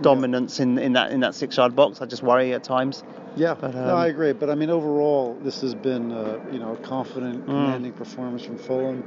dominance 0.00 0.58
in, 0.58 0.78
in 0.78 0.94
that 0.94 1.12
in 1.12 1.20
that 1.20 1.34
six-yard 1.34 1.76
box. 1.76 2.00
I 2.00 2.06
just 2.06 2.22
worry 2.22 2.52
at 2.52 2.64
times. 2.64 3.04
Yeah, 3.34 3.54
But, 3.58 3.74
no, 3.74 3.80
um, 3.92 3.96
I 3.98 4.06
agree. 4.08 4.32
But 4.32 4.50
I 4.50 4.54
mean, 4.54 4.70
overall, 4.70 5.38
this 5.42 5.60
has 5.62 5.74
been 5.74 6.12
uh, 6.12 6.38
you 6.50 6.58
know 6.58 6.72
a 6.72 6.76
confident, 6.78 7.46
Mm. 7.46 7.50
commanding 7.50 7.92
performance 7.92 8.42
from 8.42 8.56
Fulham. 8.56 9.04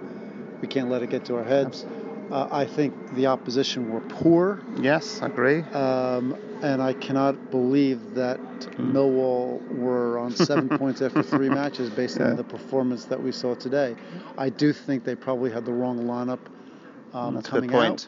We 0.62 0.68
can't 0.68 0.90
let 0.90 1.02
it 1.04 1.10
get 1.10 1.26
to 1.26 1.36
our 1.36 1.44
heads. 1.44 1.86
Uh, 2.32 2.48
I 2.50 2.66
think 2.66 2.94
the 3.12 3.28
opposition 3.28 3.90
were 3.90 4.02
poor, 4.02 4.62
Yes, 4.76 5.20
I 5.22 5.28
agree. 5.28 5.62
um, 5.74 6.36
and 6.62 6.82
I 6.82 6.94
cannot 6.94 7.52
believe 7.52 8.16
that 8.16 8.40
Mm. 8.80 8.94
Millwall 8.94 9.62
were 9.70 10.18
on 10.18 10.32
seven 10.36 10.70
points 10.80 11.02
after 11.02 11.22
three 11.22 11.50
matches 11.50 11.90
based 11.92 12.20
on 12.20 12.36
the 12.36 12.44
performance 12.44 13.06
that 13.06 13.22
we 13.22 13.32
saw 13.32 13.54
today. 13.54 13.96
I 14.38 14.50
do 14.50 14.74
think 14.74 15.04
they 15.04 15.16
probably 15.16 15.52
had 15.52 15.66
the 15.66 15.74
wrong 15.74 16.00
lineup 16.00 16.40
um, 17.14 17.36
That's 17.36 17.48
a 17.48 17.52
good 17.52 17.62
coming 17.62 17.70
point. 17.72 18.08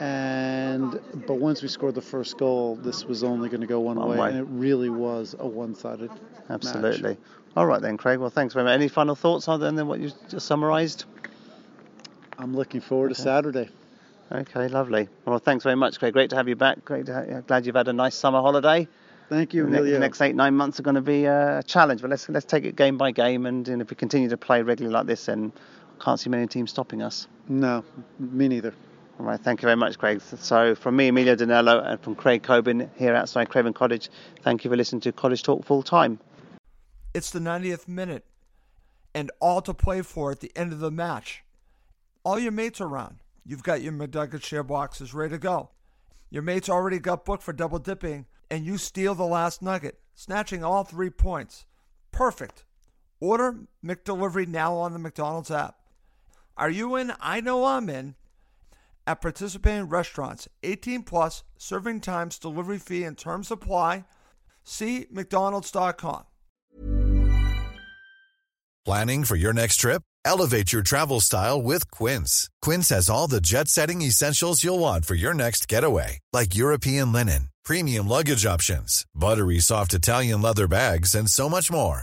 And 0.00 1.00
but 1.26 1.34
once 1.34 1.60
we 1.62 1.68
scored 1.68 1.94
the 1.94 2.02
first 2.02 2.38
goal, 2.38 2.76
this 2.76 3.04
was 3.04 3.24
only 3.24 3.48
going 3.48 3.60
to 3.62 3.66
go 3.66 3.80
one, 3.80 3.96
One 3.96 4.08
way, 4.10 4.16
way. 4.18 4.28
and 4.30 4.38
it 4.38 4.46
really 4.48 4.90
was 4.90 5.34
a 5.38 5.46
one-sided 5.46 6.10
Absolutely. 6.48 7.10
match. 7.10 7.18
All 7.56 7.66
right 7.66 7.80
then, 7.82 7.96
Craig. 7.96 8.20
Well, 8.20 8.30
thanks 8.30 8.54
very 8.54 8.64
much. 8.64 8.74
Any 8.74 8.86
final 8.88 9.16
thoughts 9.16 9.48
other 9.48 9.70
than 9.70 9.86
what 9.88 9.98
you 9.98 10.12
just 10.28 10.46
summarised? 10.46 11.04
I'm 12.38 12.54
looking 12.54 12.80
forward 12.80 13.08
to 13.08 13.14
Saturday. 13.16 13.68
Okay, 14.30 14.68
lovely. 14.68 15.08
Well, 15.24 15.38
thanks 15.38 15.64
very 15.64 15.74
much, 15.74 15.98
Craig. 15.98 16.12
Great 16.12 16.30
to 16.30 16.36
have 16.36 16.48
you 16.48 16.54
back. 16.54 16.84
Great. 16.84 17.06
To 17.06 17.42
glad 17.46 17.66
you've 17.66 17.74
had 17.74 17.88
a 17.88 17.92
nice 17.92 18.14
summer 18.14 18.40
holiday. 18.40 18.86
Thank 19.28 19.52
you, 19.52 19.62
The 19.64 19.68
Emilio. 19.68 19.92
the 19.94 19.98
next 19.98 20.20
eight 20.22 20.36
nine 20.36 20.54
months 20.54 20.78
are 20.78 20.82
going 20.84 20.94
to 20.94 21.00
be 21.02 21.26
uh, 21.26 21.58
a 21.58 21.62
challenge, 21.62 22.00
but 22.02 22.10
let's 22.10 22.28
let's 22.28 22.46
take 22.46 22.64
it 22.64 22.76
game 22.76 22.96
by 22.96 23.10
game, 23.10 23.46
and, 23.46 23.66
and 23.68 23.82
if 23.82 23.90
we 23.90 23.96
continue 23.96 24.28
to 24.28 24.36
play 24.36 24.62
regularly 24.62 24.92
like 24.94 25.06
this, 25.06 25.26
then 25.26 25.52
can't 26.00 26.20
see 26.20 26.30
many 26.30 26.46
teams 26.46 26.70
stopping 26.70 27.02
us. 27.02 27.26
No, 27.48 27.84
me 28.20 28.46
neither. 28.48 28.72
All 29.18 29.26
right, 29.26 29.40
thank 29.40 29.62
you 29.62 29.66
very 29.66 29.76
much, 29.76 29.98
Craig. 29.98 30.20
So 30.20 30.76
from 30.76 30.94
me, 30.94 31.08
Emilio 31.08 31.34
Danello, 31.34 31.84
and 31.84 32.00
from 32.00 32.14
Craig 32.14 32.44
Coben 32.44 32.88
here 32.96 33.16
outside 33.16 33.48
Craven 33.48 33.72
Cottage, 33.72 34.10
thank 34.42 34.62
you 34.62 34.70
for 34.70 34.76
listening 34.76 35.00
to 35.00 35.12
Cottage 35.12 35.42
Talk 35.42 35.64
Full 35.64 35.82
Time. 35.82 36.20
It's 37.14 37.30
the 37.30 37.40
90th 37.40 37.88
minute, 37.88 38.24
and 39.16 39.32
all 39.40 39.60
to 39.62 39.74
play 39.74 40.02
for 40.02 40.30
at 40.30 40.38
the 40.38 40.52
end 40.54 40.72
of 40.72 40.78
the 40.78 40.92
match. 40.92 41.42
All 42.22 42.38
your 42.38 42.52
mates 42.52 42.80
are 42.80 42.86
around. 42.86 43.16
You've 43.44 43.64
got 43.64 43.82
your 43.82 43.92
McNugget 43.92 44.44
share 44.44 44.62
boxes 44.62 45.12
ready 45.12 45.32
to 45.32 45.38
go. 45.38 45.70
Your 46.30 46.42
mates 46.42 46.68
already 46.68 47.00
got 47.00 47.24
booked 47.24 47.42
for 47.42 47.52
double 47.52 47.80
dipping, 47.80 48.26
and 48.48 48.64
you 48.64 48.78
steal 48.78 49.16
the 49.16 49.24
last 49.24 49.62
nugget, 49.62 49.98
snatching 50.14 50.62
all 50.62 50.84
three 50.84 51.10
points. 51.10 51.66
Perfect. 52.12 52.64
Order 53.18 53.56
McDelivery 53.84 54.46
now 54.46 54.74
on 54.74 54.92
the 54.92 54.98
McDonald's 55.00 55.50
app. 55.50 55.76
Are 56.56 56.70
you 56.70 56.94
in? 56.94 57.12
I 57.20 57.40
know 57.40 57.64
I'm 57.64 57.88
in. 57.88 58.14
At 59.08 59.22
participating 59.22 59.88
restaurants, 59.88 60.48
18 60.62 61.02
plus, 61.02 61.42
serving 61.56 62.02
times, 62.02 62.38
delivery 62.38 62.76
fee, 62.78 63.04
and 63.04 63.16
terms 63.16 63.50
apply. 63.50 64.04
See 64.64 65.06
McDonald's.com. 65.10 66.24
Planning 68.84 69.24
for 69.24 69.36
your 69.36 69.54
next 69.54 69.76
trip? 69.76 70.02
Elevate 70.26 70.74
your 70.74 70.82
travel 70.82 71.20
style 71.22 71.62
with 71.62 71.90
Quince. 71.90 72.50
Quince 72.60 72.90
has 72.90 73.08
all 73.08 73.28
the 73.28 73.40
jet 73.40 73.68
setting 73.68 74.02
essentials 74.02 74.62
you'll 74.62 74.78
want 74.78 75.06
for 75.06 75.14
your 75.14 75.32
next 75.32 75.68
getaway, 75.68 76.18
like 76.34 76.54
European 76.54 77.10
linen, 77.10 77.48
premium 77.64 78.06
luggage 78.08 78.44
options, 78.44 79.06
buttery 79.14 79.58
soft 79.58 79.94
Italian 79.94 80.42
leather 80.42 80.68
bags, 80.68 81.14
and 81.14 81.30
so 81.30 81.48
much 81.48 81.70
more. 81.70 82.02